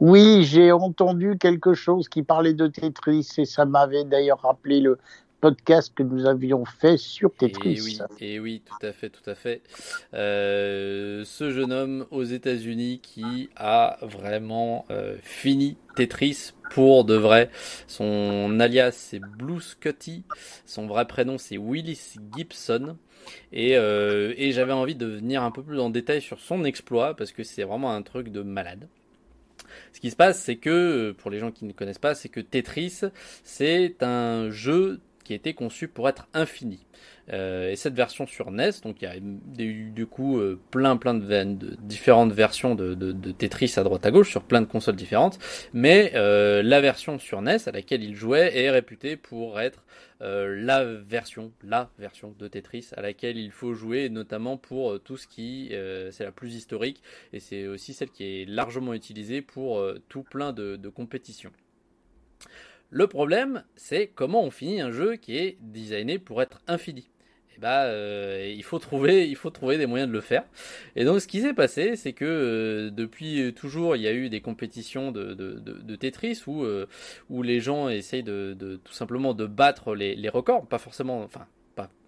Oui, 0.00 0.44
j'ai 0.44 0.72
entendu 0.72 1.38
quelque 1.38 1.74
chose 1.74 2.08
qui 2.08 2.22
parlait 2.22 2.54
de 2.54 2.66
Tetris 2.66 3.28
et 3.38 3.44
ça 3.44 3.64
m'avait 3.64 4.04
d'ailleurs 4.04 4.40
rappelé 4.42 4.80
le 4.80 4.98
podcast 5.42 5.92
que 5.92 6.04
nous 6.04 6.24
avions 6.26 6.64
fait 6.64 6.96
sur 6.96 7.34
Tetris. 7.34 7.98
Et 8.20 8.38
oui, 8.38 8.62
tout 8.64 8.86
à 8.86 8.92
fait, 8.92 9.10
tout 9.10 9.28
à 9.28 9.34
fait. 9.34 9.60
Euh, 10.14 11.24
ce 11.24 11.50
jeune 11.50 11.72
homme 11.72 12.06
aux 12.12 12.22
États-Unis 12.22 13.00
qui 13.02 13.50
a 13.56 13.98
vraiment 14.02 14.86
euh, 14.92 15.16
fini 15.20 15.76
Tetris 15.96 16.52
pour 16.70 17.04
de 17.04 17.16
vrai. 17.16 17.50
Son 17.88 18.60
alias 18.60 18.92
c'est 18.92 19.18
Blue 19.18 19.60
Scotty, 19.60 20.22
son 20.64 20.86
vrai 20.86 21.06
prénom 21.08 21.38
c'est 21.38 21.58
Willis 21.58 22.14
Gibson. 22.36 22.96
Euh, 23.52 24.34
et 24.36 24.52
j'avais 24.52 24.72
envie 24.72 24.94
de 24.94 25.06
venir 25.06 25.42
un 25.42 25.50
peu 25.50 25.64
plus 25.64 25.80
en 25.80 25.90
détail 25.90 26.22
sur 26.22 26.38
son 26.38 26.64
exploit 26.64 27.16
parce 27.16 27.32
que 27.32 27.42
c'est 27.42 27.64
vraiment 27.64 27.92
un 27.92 28.02
truc 28.02 28.28
de 28.28 28.42
malade. 28.42 28.86
Ce 29.92 30.00
qui 30.00 30.10
se 30.10 30.16
passe, 30.16 30.40
c'est 30.40 30.56
que, 30.56 31.12
pour 31.18 31.30
les 31.30 31.38
gens 31.38 31.50
qui 31.50 31.64
ne 31.64 31.72
connaissent 31.72 31.98
pas, 31.98 32.14
c'est 32.14 32.28
que 32.28 32.40
Tetris, 32.40 33.00
c'est 33.42 34.02
un 34.02 34.50
jeu 34.50 35.00
qui 35.22 35.32
a 35.32 35.36
été 35.36 35.54
conçu 35.54 35.88
pour 35.88 36.08
être 36.08 36.28
infini. 36.34 36.86
Euh, 37.32 37.70
et 37.70 37.76
cette 37.76 37.94
version 37.94 38.26
sur 38.26 38.50
NES, 38.50 38.70
donc 38.82 39.00
il 39.00 39.04
y 39.04 39.08
a 39.08 39.16
eu 39.64 39.90
du 39.90 40.06
coup 40.06 40.38
euh, 40.38 40.60
plein 40.70 40.96
plein 40.96 41.14
de, 41.14 41.76
différentes 41.80 42.32
versions 42.32 42.74
de, 42.74 43.12
Tetris 43.32 43.74
à 43.76 43.84
droite 43.84 44.04
à 44.04 44.10
gauche 44.10 44.30
sur 44.30 44.42
plein 44.42 44.60
de 44.60 44.66
consoles 44.66 44.96
différentes, 44.96 45.38
mais 45.72 46.12
euh, 46.14 46.62
la 46.62 46.80
version 46.80 47.18
sur 47.18 47.40
NES 47.40 47.58
à 47.66 47.70
laquelle 47.70 48.02
il 48.02 48.16
jouait 48.16 48.56
est 48.56 48.70
réputée 48.70 49.16
pour 49.16 49.60
être 49.60 49.84
la 50.24 50.84
version, 50.84 51.50
la 51.64 51.90
version 51.98 52.32
de 52.38 52.46
Tetris 52.46 52.90
à 52.96 53.02
laquelle 53.02 53.36
il 53.36 53.50
faut 53.50 53.74
jouer, 53.74 54.08
notamment 54.08 54.56
pour 54.56 55.00
tout 55.02 55.16
ce 55.16 55.26
qui 55.26 55.72
c'est 56.12 56.22
la 56.22 56.30
plus 56.30 56.54
historique 56.54 57.02
et 57.32 57.40
c'est 57.40 57.66
aussi 57.66 57.92
celle 57.92 58.10
qui 58.10 58.24
est 58.24 58.44
largement 58.44 58.94
utilisée 58.94 59.42
pour 59.42 59.84
tout 60.08 60.22
plein 60.22 60.52
de 60.52 60.88
compétitions. 60.88 61.50
Le 62.94 63.06
problème, 63.06 63.64
c'est 63.74 64.08
comment 64.08 64.44
on 64.44 64.50
finit 64.50 64.82
un 64.82 64.90
jeu 64.90 65.16
qui 65.16 65.38
est 65.38 65.56
designé 65.62 66.18
pour 66.18 66.42
être 66.42 66.60
infini. 66.68 67.00
Et 67.00 67.54
eh 67.56 67.58
bah, 67.58 67.84
euh, 67.84 68.52
il 68.54 68.62
faut 68.62 68.78
trouver, 68.78 69.26
il 69.26 69.34
faut 69.34 69.48
trouver 69.48 69.78
des 69.78 69.86
moyens 69.86 70.10
de 70.10 70.12
le 70.12 70.20
faire. 70.20 70.44
Et 70.94 71.06
donc, 71.06 71.22
ce 71.22 71.26
qui 71.26 71.40
s'est 71.40 71.54
passé, 71.54 71.96
c'est 71.96 72.12
que 72.12 72.26
euh, 72.26 72.90
depuis 72.90 73.54
toujours, 73.54 73.96
il 73.96 74.02
y 74.02 74.06
a 74.06 74.12
eu 74.12 74.28
des 74.28 74.42
compétitions 74.42 75.10
de, 75.10 75.96
Tetris 75.96 76.42
où, 76.46 76.64
euh, 76.64 76.86
où 77.30 77.42
les 77.42 77.60
gens 77.60 77.88
essayent 77.88 78.22
de, 78.22 78.78
tout 78.84 78.92
simplement 78.92 79.32
de 79.32 79.46
battre 79.46 79.94
les, 79.94 80.28
records, 80.28 80.66
pas 80.66 80.78
forcément, 80.78 81.22
enfin 81.22 81.46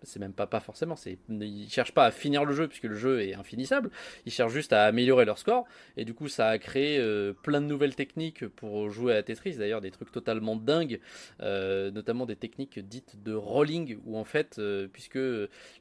c'est 0.05 0.21
même 0.21 0.33
pas, 0.33 0.47
pas 0.47 0.61
forcément, 0.61 0.97
c'est, 0.97 1.19
ils 1.29 1.69
cherchent 1.69 1.95
pas 1.95 2.05
à 2.07 2.11
finir 2.11 2.45
le 2.45 2.55
jeu 2.55 2.69
puisque 2.69 2.85
le 2.85 2.95
jeu 2.95 3.23
est 3.23 3.35
infinissable, 3.35 3.91
ils 4.27 4.33
cherchent 4.33 4.53
juste 4.53 4.73
à 4.73 4.85
améliorer 4.85 5.25
leur 5.25 5.39
score, 5.39 5.65
et 5.97 6.05
du 6.05 6.15
coup 6.15 6.29
ça 6.29 6.49
a 6.49 6.59
créé 6.59 6.99
euh, 6.99 7.33
plein 7.33 7.61
de 7.61 7.67
nouvelles 7.67 7.95
techniques 7.95 8.47
pour 8.47 8.91
jouer 8.91 9.15
à 9.15 9.23
Tetris, 9.23 9.57
d'ailleurs 9.57 9.81
des 9.81 9.91
trucs 9.91 10.13
totalement 10.13 10.57
dingues, 10.57 11.01
euh, 11.41 11.91
notamment 11.91 12.27
des 12.27 12.37
techniques 12.37 12.79
dites 12.79 13.23
de 13.23 13.33
rolling, 13.33 13.99
où 14.05 14.17
en 14.17 14.25
fait, 14.25 14.57
euh, 14.59 14.89
puisque 14.93 15.19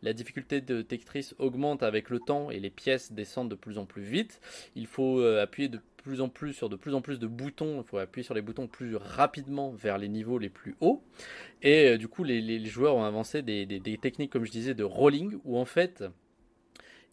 la 0.01 0.13
difficulté 0.13 0.61
de 0.61 0.81
Tetris 0.81 1.31
augmente 1.39 1.83
avec 1.83 2.09
le 2.09 2.19
temps 2.19 2.51
et 2.51 2.59
les 2.59 2.69
pièces 2.69 3.11
descendent 3.11 3.49
de 3.49 3.55
plus 3.55 3.77
en 3.77 3.85
plus 3.85 4.03
vite, 4.03 4.39
il 4.75 4.87
faut 4.87 5.21
appuyer 5.23 5.69
de 5.69 5.79
plus 6.03 6.21
en 6.21 6.29
plus 6.29 6.53
sur 6.53 6.69
de 6.69 6.75
plus 6.75 6.93
en 6.93 7.01
plus 7.01 7.17
de 7.17 7.27
boutons. 7.27 7.81
Il 7.81 7.87
faut 7.87 7.97
appuyer 7.97 8.23
sur 8.23 8.33
les 8.33 8.41
boutons 8.41 8.67
plus 8.67 8.95
rapidement 8.97 9.71
vers 9.71 9.97
les 9.97 10.09
niveaux 10.09 10.37
les 10.37 10.49
plus 10.49 10.75
hauts. 10.81 11.01
Et 11.61 11.97
du 11.97 12.09
coup, 12.09 12.25
les, 12.25 12.65
joueurs 12.65 12.95
ont 12.95 13.05
avancé 13.05 13.41
des, 13.41 13.65
techniques, 14.01 14.12
comme 14.29 14.45
je 14.45 14.51
disais, 14.51 14.73
de 14.73 14.83
rolling, 14.83 15.39
où 15.43 15.57
en 15.57 15.65
fait, 15.65 16.03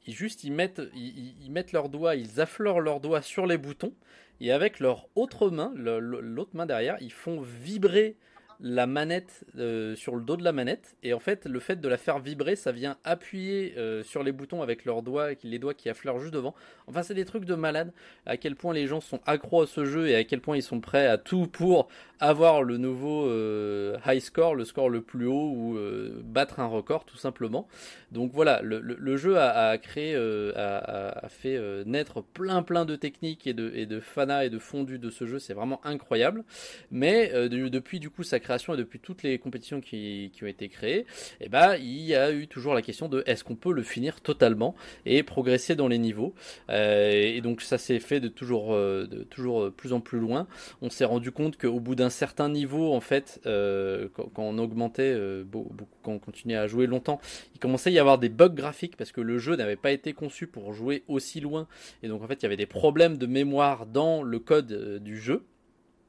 ils 0.07 0.15
juste 0.15 0.45
ils 0.45 0.53
mettent, 0.53 0.83
ils, 0.95 1.51
mettent 1.51 1.73
leurs 1.73 1.89
doigts, 1.89 2.17
ils 2.17 2.41
affleurent 2.41 2.81
leurs 2.81 3.01
doigts 3.01 3.23
sur 3.23 3.47
les 3.47 3.59
boutons, 3.59 3.95
et 4.41 4.53
avec 4.53 4.81
leur 4.81 5.07
autre 5.15 5.51
main, 5.51 5.73
l'autre 5.77 6.55
main 6.55 6.67
derrière, 6.67 6.97
ils 7.01 7.13
font 7.13 7.41
vibrer 7.41 8.17
la 8.63 8.87
manette 8.87 9.45
euh, 9.59 9.95
sur 9.97 10.15
le 10.17 10.23
dos 10.23 10.37
de 10.37 10.45
la 10.45 10.53
manette. 10.53 10.97
Et 11.03 11.15
en 11.15 11.19
fait 11.19 11.47
le 11.47 11.61
fait 11.61 11.81
de 11.81 11.89
la 11.89 11.97
faire 11.97 12.19
vibrer 12.19 12.57
ça 12.57 12.73
vient 12.73 12.97
appuyer 13.05 13.75
euh, 13.77 14.03
sur 14.03 14.23
les 14.23 14.33
boutons 14.33 14.63
avec 14.63 14.85
leurs 14.85 15.03
doigts 15.03 15.31
les 15.43 15.59
doigts 15.59 15.75
qui 15.75 15.89
affleurent 15.89 16.21
juste 16.21 16.35
devant. 16.35 16.55
Enfin 16.87 17.03
c'est 17.03 17.15
des 17.15 17.25
trucs 17.25 17.45
de 17.45 17.55
malade 17.55 17.93
à 18.27 18.37
quel 18.37 18.57
point 18.57 18.75
les 18.75 18.87
gens 18.87 19.01
sont 19.01 19.21
accros 19.27 19.63
à 19.63 19.67
ce 19.67 19.85
jeu 19.85 20.09
et 20.09 20.15
à 20.15 20.25
quel 20.25 20.41
point 20.41 20.57
ils 20.57 20.63
sont 20.63 20.81
prêts 20.81 21.07
à 21.07 21.19
tout 21.19 21.47
pour 21.47 21.89
avoir 22.19 22.63
le 22.63 22.77
nouveau 22.77 23.27
euh, 23.27 23.97
high 24.07 24.21
score 24.21 24.55
le 24.55 24.65
score 24.65 24.91
le 24.91 25.01
plus 25.01 25.27
haut 25.27 25.51
ou 25.51 25.79
battre 26.23 26.61
un 26.61 26.67
record 26.67 27.05
tout 27.05 27.17
simplement. 27.17 27.67
Donc 28.13 28.33
voilà 28.33 28.61
le, 28.63 29.17
jeu 29.17 29.39
a, 29.39 29.79
créé 29.79 30.15
a, 30.15 31.29
fait 31.29 31.59
naître 31.87 32.21
plein 32.23 32.63
plein 32.63 32.85
de 32.85 32.97
techniques 32.97 33.47
et 33.47 33.55
de, 33.55 33.73
et 33.75 33.89
fana 34.01 34.45
et 34.45 34.51
de 34.51 34.59
fondus 34.59 34.99
de 34.99 35.11
ce 35.11 35.27
jeu. 35.27 35.39
C'est 35.39 35.55
vraiment 35.55 35.81
incroyable. 35.85 36.45
Mais 36.91 37.33
depuis 37.49 38.01
du 38.01 38.11
coup 38.11 38.23
ça 38.23 38.39
crée 38.39 38.50
et 38.51 38.77
depuis 38.77 38.99
toutes 38.99 39.23
les 39.23 39.39
compétitions 39.39 39.81
qui, 39.81 40.31
ont 40.43 40.47
été 40.47 40.69
créées, 40.69 41.07
eh 41.41 41.49
ben, 41.49 41.77
il 41.77 42.01
y 42.01 42.15
a 42.15 42.33
eu 42.33 42.49
toujours 42.49 42.75
la 42.75 42.83
question 42.83 43.09
de 43.09 43.23
est-ce 43.27 43.45
qu'on 43.45 43.55
peut 43.55 43.73
le 43.73 43.83
finir 43.83 44.21
totalement 44.21 44.75
et 45.07 45.23
progresser 45.23 45.77
dans 45.77 45.89
les 45.89 45.99
niveaux. 45.99 46.35
Euh, 46.69 47.11
et 47.11 47.41
donc 47.41 47.63
ça 47.63 47.79
s'est 47.79 48.01
fait 48.01 48.21
de 48.21 48.29
toujours, 48.29 48.75
euh, 48.75 49.07
de 49.07 49.23
toujours 49.23 49.71
plus 49.73 49.93
en 49.93 50.01
plus 50.01 50.19
loin. 50.19 50.49
On 50.83 50.91
s'est 50.91 51.05
rendu 51.05 51.31
compte 51.31 51.59
qu'au 51.59 51.81
bout 51.81 51.95
d'un 51.95 52.11
certain 52.11 52.49
niveau, 52.49 52.93
en 52.93 53.01
fait, 53.01 53.41
euh, 53.47 54.09
quand, 54.15 54.31
on 54.37 54.59
augmentait, 54.59 55.17
quand 56.03 56.13
on 56.13 56.19
continuait 56.19 56.57
à 56.57 56.67
jouer 56.67 56.87
longtemps, 56.87 57.21
il 57.55 57.61
commençait 57.61 57.91
à 57.91 57.93
y 57.93 57.99
avoir 57.99 58.19
des 58.19 58.29
bugs 58.29 58.49
graphiques 58.49 58.97
parce 58.97 59.13
que 59.13 59.21
le 59.21 59.39
jeu 59.39 59.57
n'avait 59.57 59.77
pas 59.77 59.93
été 59.93 60.13
conçu 60.13 60.47
pour 60.47 60.73
jouer 60.73 61.05
aussi 61.09 61.41
loin. 61.41 61.69
Et 62.03 62.09
donc 62.09 62.23
en 62.23 62.27
fait, 62.27 62.35
il 62.35 62.43
y 62.43 62.47
avait 62.47 62.57
des 62.57 62.67
problèmes 62.67 63.17
de 63.17 63.27
mémoire 63.27 63.87
dans 63.87 64.23
le 64.23 64.39
code 64.39 64.99
du 65.03 65.19
jeu. 65.21 65.45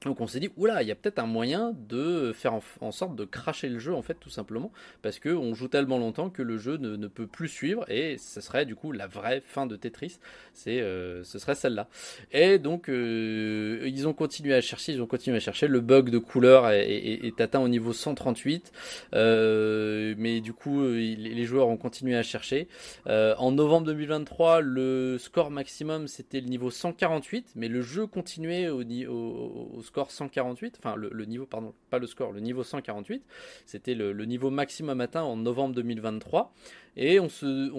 Donc 0.05 0.19
on 0.19 0.25
s'est 0.25 0.39
dit, 0.39 0.49
oula, 0.57 0.81
il 0.81 0.87
y 0.87 0.91
a 0.91 0.95
peut-être 0.95 1.19
un 1.19 1.27
moyen 1.27 1.75
de 1.87 2.33
faire 2.33 2.53
en, 2.81 2.91
sorte 2.91 3.15
de 3.15 3.23
cracher 3.23 3.69
le 3.69 3.77
jeu 3.77 3.93
en 3.93 4.01
fait 4.01 4.15
tout 4.15 4.31
simplement 4.31 4.71
parce 5.03 5.19
que 5.19 5.29
on 5.29 5.53
joue 5.53 5.67
tellement 5.67 5.99
longtemps 5.99 6.31
que 6.31 6.41
le 6.41 6.57
jeu 6.57 6.77
ne, 6.77 7.07
peut 7.07 7.27
plus 7.27 7.47
suivre 7.47 7.85
et 7.87 8.17
ce 8.17 8.41
serait 8.41 8.65
du 8.65 8.75
coup 8.75 8.91
la 8.93 9.05
vraie 9.05 9.41
fin 9.45 9.67
de 9.67 9.75
Tetris, 9.75 10.17
c'est 10.53 10.81
euh, 10.81 11.23
ce 11.23 11.37
serait 11.37 11.53
celle-là. 11.53 11.87
Et 12.31 12.57
donc 12.57 12.89
euh, 12.89 13.83
ils 13.85 14.07
ont 14.07 14.13
continué 14.13 14.55
à 14.55 14.61
chercher, 14.61 14.93
ils 14.93 15.01
ont 15.03 15.07
continué 15.07 15.37
à 15.37 15.39
chercher, 15.39 15.67
le 15.67 15.81
bug 15.81 16.09
de 16.09 16.17
couleur 16.17 16.69
est, 16.69 17.39
atteint 17.39 17.59
au 17.59 17.67
niveau 17.67 17.93
138, 17.93 18.71
euh, 19.13 20.15
mais 20.17 20.41
du 20.41 20.53
coup 20.53 20.83
les 20.83 21.45
joueurs 21.45 21.67
ont 21.67 21.77
continué 21.77 22.15
à 22.15 22.23
chercher. 22.23 22.67
en 23.05 23.51
novembre 23.51 23.85
2023, 23.85 24.61
le 24.61 25.17
score 25.19 25.51
maximum 25.51 26.07
c'était 26.07 26.41
le 26.41 26.47
niveau 26.47 26.71
148, 26.71 27.51
mais 27.55 27.67
le 27.67 27.83
jeu 27.83 28.07
continuait 28.07 28.69
au, 28.69 28.81
au, 28.81 29.69
au 29.77 29.81
score 29.91 30.09
148, 30.09 30.79
enfin 30.79 30.95
le, 30.95 31.25
niveau, 31.25 31.45
pardon, 31.45 31.73
pas 31.89 31.99
le 31.99 32.07
score, 32.07 32.31
le 32.31 32.39
niveau 32.39 32.63
148, 32.63 33.23
c'était 33.65 33.93
le, 33.93 34.13
niveau 34.25 34.49
maximum 34.49 35.01
atteint 35.01 35.23
en 35.23 35.35
novembre 35.35 35.75
2023, 35.75 36.53
et 36.95 37.19
on 37.19 37.27
se, 37.27 37.71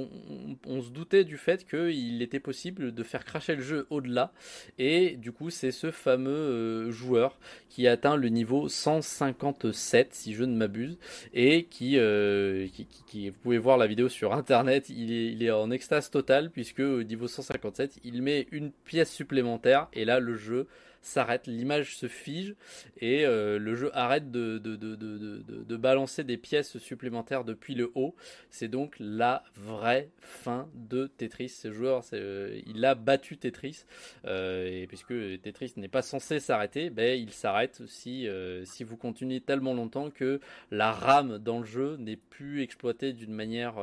on, 0.66 0.82
se 0.82 0.90
doutait 0.90 1.24
du 1.24 1.38
fait 1.38 1.66
qu'il 1.66 2.20
était 2.20 2.40
possible 2.40 2.92
de 2.92 3.02
faire 3.02 3.24
cracher 3.24 3.56
le 3.56 3.62
jeu 3.62 3.86
au-delà, 3.88 4.32
et 4.78 5.16
du 5.16 5.32
coup 5.32 5.48
c'est 5.48 5.70
ce 5.70 5.90
fameux 5.90 6.30
euh, 6.30 6.90
joueur 6.90 7.38
qui 7.70 7.88
atteint 7.88 8.16
le 8.16 8.28
niveau 8.28 8.68
157, 8.68 10.12
si 10.12 10.34
je 10.34 10.44
ne 10.44 10.54
m'abuse, 10.54 10.98
et 11.32 11.66
euh, 11.82 12.68
qui, 12.68 12.86
qui, 13.06 13.30
vous 13.30 13.38
pouvez 13.42 13.58
voir 13.58 13.78
la 13.78 13.86
vidéo 13.86 14.10
sur 14.10 14.34
internet, 14.34 14.90
il 14.90 15.12
est, 15.12 15.32
il 15.32 15.42
est 15.42 15.50
en 15.50 15.70
extase 15.70 16.10
totale, 16.10 16.50
puisque 16.50 16.80
au 16.80 17.02
niveau 17.02 17.26
157, 17.26 18.00
il 18.04 18.20
met 18.20 18.48
une 18.52 18.70
pièce 18.70 19.10
supplémentaire, 19.10 19.88
et 19.94 20.04
là 20.04 20.20
le 20.20 20.36
jeu 20.36 20.68
s'arrête, 21.02 21.46
l'image 21.46 21.96
se 21.96 22.06
fige 22.06 22.54
et 23.00 23.26
euh, 23.26 23.58
le 23.58 23.74
jeu 23.74 23.90
arrête 23.92 24.30
de, 24.30 25.76
balancer 25.76 26.22
des 26.22 26.36
pièces 26.36 26.78
supplémentaires 26.78 27.44
depuis 27.44 27.74
le 27.74 27.90
haut. 27.94 28.14
C'est 28.50 28.68
donc 28.68 28.94
la 29.00 29.42
vraie 29.56 30.10
fin 30.20 30.68
de 30.74 31.08
Tetris. 31.08 31.48
Ce 31.48 31.72
joueur, 31.72 32.04
euh, 32.12 32.60
il 32.66 32.84
a 32.84 32.94
battu 32.94 33.36
Tetris 33.36 33.84
euh, 34.26 34.82
et 34.82 34.86
puisque 34.86 35.14
Tetris 35.42 35.72
n'est 35.76 35.88
pas 35.88 36.02
censé 36.02 36.38
s'arrêter, 36.38 36.88
ben, 36.88 37.20
il 37.20 37.32
s'arrête 37.32 37.82
si, 37.86 38.28
si 38.64 38.84
vous 38.84 38.96
continuez 38.96 39.40
tellement 39.40 39.74
longtemps 39.74 40.10
que 40.10 40.40
la 40.70 40.92
RAM 40.92 41.38
dans 41.38 41.58
le 41.58 41.66
jeu 41.66 41.96
n'est 41.96 42.16
plus 42.16 42.62
exploitée 42.62 43.12
d'une 43.12 43.34
manière 43.34 43.74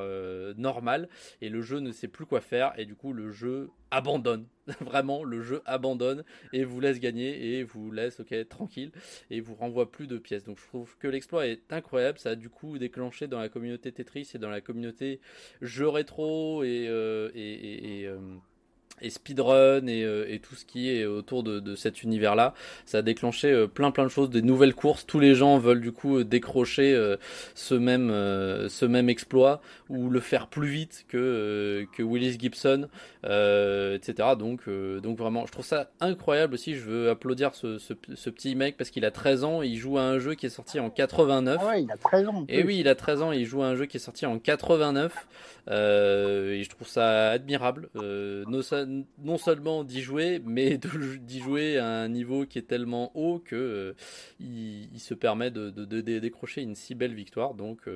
normale 0.57 1.09
et 1.41 1.49
le 1.49 1.61
jeu 1.61 1.79
ne 1.79 1.91
sait 1.91 2.07
plus 2.07 2.25
quoi 2.25 2.39
faire 2.39 2.73
et 2.77 2.85
du 2.85 2.95
coup 2.95 3.11
le 3.11 3.31
jeu 3.31 3.69
abandonne. 3.91 4.45
Vraiment, 4.81 5.23
le 5.23 5.41
jeu 5.41 5.61
abandonne 5.65 6.23
et 6.53 6.63
vous 6.63 6.79
laisse 6.79 6.99
gagner 6.99 7.57
et 7.57 7.63
vous 7.63 7.91
laisse 7.91 8.19
ok 8.19 8.47
tranquille 8.47 8.91
et 9.29 9.41
vous 9.41 9.55
renvoie 9.55 9.91
plus 9.91 10.07
de 10.07 10.17
pièces. 10.17 10.43
Donc 10.43 10.59
je 10.59 10.65
trouve 10.67 10.95
que 10.97 11.07
l'exploit 11.07 11.47
est 11.47 11.71
incroyable. 11.71 12.19
Ça 12.19 12.31
a 12.31 12.35
du 12.35 12.49
coup 12.49 12.77
déclenché 12.77 13.27
dans 13.27 13.39
la 13.39 13.49
communauté 13.49 13.91
Tetris 13.91 14.31
et 14.33 14.37
dans 14.37 14.49
la 14.49 14.61
communauté 14.61 15.19
jeux 15.61 15.89
rétro 15.89 16.63
et, 16.63 16.87
euh, 16.87 17.29
et, 17.35 18.05
euh, 18.07 18.17
et 19.01 19.09
speedrun 19.09 19.87
et, 19.87 20.03
euh, 20.03 20.25
et, 20.29 20.39
tout 20.39 20.55
ce 20.55 20.65
qui 20.65 20.89
est 20.89 21.05
autour 21.05 21.43
de, 21.43 21.59
de 21.59 21.75
cet 21.75 22.03
univers-là. 22.03 22.53
Ça 22.85 22.99
a 22.99 23.01
déclenché 23.01 23.51
euh, 23.51 23.67
plein 23.67 23.91
plein 23.91 24.03
de 24.03 24.09
choses, 24.09 24.29
des 24.29 24.41
nouvelles 24.41 24.75
courses. 24.75 25.05
Tous 25.05 25.19
les 25.19 25.35
gens 25.35 25.57
veulent 25.57 25.81
du 25.81 25.91
coup 25.91 26.23
décrocher 26.23 26.93
euh, 26.93 27.17
ce 27.55 27.75
même 27.75 28.09
ce 28.69 28.85
même 28.85 29.09
exploit 29.09 29.61
ou 29.89 30.09
le 30.09 30.19
faire 30.19 30.47
plus 30.47 30.67
vite 30.67 31.05
que 31.07 31.85
que 31.95 32.03
Willis 32.03 32.37
Gibson, 32.39 32.87
etc. 33.23 34.29
Donc 34.37 34.69
donc 34.69 35.17
vraiment, 35.17 35.45
je 35.45 35.51
trouve 35.51 35.65
ça 35.65 35.89
incroyable 35.99 36.53
aussi. 36.53 36.75
Je 36.75 36.81
veux 36.81 37.09
applaudir 37.09 37.55
ce, 37.55 37.77
ce, 37.77 37.93
ce 38.13 38.29
petit 38.29 38.55
mec 38.55 38.77
parce 38.77 38.89
qu'il 38.89 39.05
a 39.05 39.11
13 39.11 39.43
ans, 39.43 39.61
il 39.61 39.77
joue 39.77 39.97
à 39.97 40.03
un 40.03 40.19
jeu 40.19 40.35
qui 40.35 40.45
est 40.45 40.49
sorti 40.49 40.79
en 40.79 40.89
89. 40.89 41.57
Ah 41.59 41.67
ouais, 41.67 41.83
il 41.83 41.91
a 41.91 41.97
13 41.97 42.27
ans. 42.27 42.45
Et 42.47 42.63
oui, 42.63 42.79
il 42.79 42.87
a 42.87 42.95
13 42.95 43.21
ans, 43.21 43.33
et 43.33 43.37
il 43.37 43.45
joue 43.45 43.61
à 43.61 43.67
un 43.67 43.75
jeu 43.75 43.85
qui 43.85 43.97
est 43.97 44.01
sorti 44.01 44.25
en 44.25 44.39
89. 44.39 45.13
et 45.67 45.71
je 46.63 46.69
trouve 46.69 46.87
ça 46.87 47.29
admirable. 47.31 47.89
Euh, 47.95 48.43
non 49.19 49.37
seulement 49.37 49.83
d'y 49.83 50.01
jouer, 50.01 50.41
mais 50.45 50.79
d'y 51.21 51.39
jouer 51.39 51.77
à 51.77 51.87
un 51.87 52.09
niveau 52.09 52.45
qui 52.45 52.59
est 52.59 52.67
tellement 52.67 53.11
haut 53.15 53.39
que 53.39 53.55
euh, 53.55 53.93
il, 54.39 54.99
se 54.99 55.13
permet 55.13 55.51
de, 55.51 55.69
décrocher 56.19 56.61
une 56.61 56.75
si 56.75 56.95
belle 56.95 57.13
victoire. 57.13 57.53
Donc 57.53 57.89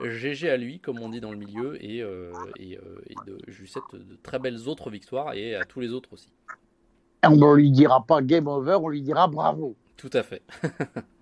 GG 0.00 0.48
euh, 0.48 0.54
à 0.54 0.56
lui, 0.56 0.80
comme 0.80 1.00
on 1.00 1.08
dit 1.08 1.20
dans 1.20 1.30
le 1.30 1.38
milieu, 1.38 1.82
et, 1.84 2.02
euh, 2.02 2.32
et, 2.58 2.78
de, 3.26 3.38
je 3.48 3.60
lui 3.60 3.68
souhaite 3.68 3.84
de 3.92 4.16
très 4.22 4.38
belles 4.38 4.68
autres 4.68 4.90
victoires 4.90 5.34
et 5.34 5.54
à 5.54 5.64
tous 5.64 5.80
les 5.80 5.92
autres 5.92 6.12
aussi. 6.12 6.30
On 7.24 7.36
ne 7.36 7.56
lui 7.56 7.70
dira 7.70 8.04
pas 8.04 8.22
game 8.22 8.46
over, 8.46 8.78
on 8.80 8.88
lui 8.88 9.02
dira 9.02 9.26
bravo. 9.26 9.76
Tout 9.96 10.10
à 10.12 10.22
fait. 10.22 10.42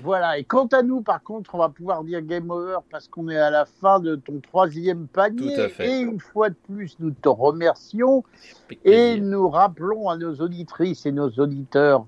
Voilà, 0.00 0.38
et 0.38 0.44
quant 0.44 0.66
à 0.66 0.82
nous, 0.82 1.00
par 1.00 1.22
contre, 1.22 1.54
on 1.54 1.58
va 1.58 1.68
pouvoir 1.68 2.04
dire 2.04 2.20
game 2.22 2.50
over 2.50 2.78
parce 2.90 3.08
qu'on 3.08 3.28
est 3.28 3.38
à 3.38 3.50
la 3.50 3.64
fin 3.64 4.00
de 4.00 4.16
ton 4.16 4.40
troisième 4.40 5.06
panier. 5.06 5.56
Et 5.80 6.00
une 6.00 6.20
fois 6.20 6.50
de 6.50 6.56
plus, 6.68 6.96
nous 7.00 7.12
te 7.12 7.28
remercions 7.28 8.24
et 8.84 9.20
nous 9.20 9.48
rappelons 9.48 10.08
à 10.08 10.16
nos 10.16 10.34
auditrices 10.36 11.06
et 11.06 11.12
nos 11.12 11.30
auditeurs, 11.30 12.06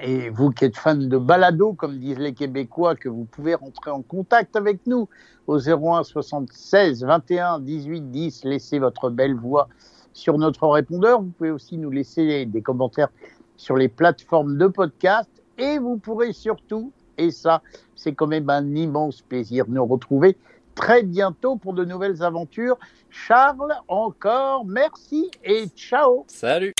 et 0.00 0.30
vous 0.30 0.50
qui 0.50 0.64
êtes 0.64 0.76
fans 0.76 0.94
de 0.94 1.18
balado, 1.18 1.74
comme 1.74 1.98
disent 1.98 2.18
les 2.18 2.32
Québécois, 2.32 2.96
que 2.96 3.08
vous 3.08 3.24
pouvez 3.24 3.54
rentrer 3.54 3.90
en 3.90 4.00
contact 4.00 4.56
avec 4.56 4.86
nous 4.86 5.08
au 5.46 5.58
01 5.58 6.02
76 6.02 7.04
21 7.04 7.60
18 7.60 8.10
10. 8.10 8.44
Laissez 8.44 8.78
votre 8.78 9.10
belle 9.10 9.34
voix 9.34 9.68
sur 10.14 10.38
notre 10.38 10.66
répondeur. 10.68 11.20
Vous 11.20 11.30
pouvez 11.30 11.50
aussi 11.50 11.76
nous 11.76 11.90
laisser 11.90 12.46
des 12.46 12.62
commentaires 12.62 13.08
sur 13.56 13.76
les 13.76 13.88
plateformes 13.88 14.56
de 14.56 14.66
podcast 14.66 15.41
et 15.62 15.78
vous 15.78 15.96
pourrez 15.96 16.32
surtout, 16.32 16.92
et 17.16 17.30
ça 17.30 17.62
c'est 17.94 18.12
quand 18.12 18.26
même 18.26 18.50
un 18.50 18.74
immense 18.74 19.22
plaisir, 19.22 19.64
nous 19.68 19.86
retrouver 19.86 20.36
très 20.74 21.02
bientôt 21.02 21.56
pour 21.56 21.72
de 21.72 21.84
nouvelles 21.84 22.22
aventures. 22.22 22.76
Charles, 23.10 23.72
encore 23.88 24.64
merci 24.64 25.30
et 25.44 25.66
ciao. 25.76 26.24
Salut. 26.26 26.72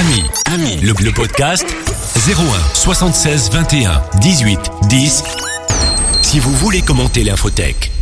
Ami, 0.00 0.22
ami, 0.52 0.80
le, 0.80 0.92
le 1.04 1.14
podcast 1.14 1.64
01 2.16 2.74
76 2.74 3.50
21 3.52 4.02
18 4.20 4.58
10. 4.88 5.24
Si 6.22 6.40
vous 6.40 6.52
voulez 6.52 6.80
commenter 6.80 7.22
l'infotech. 7.22 7.92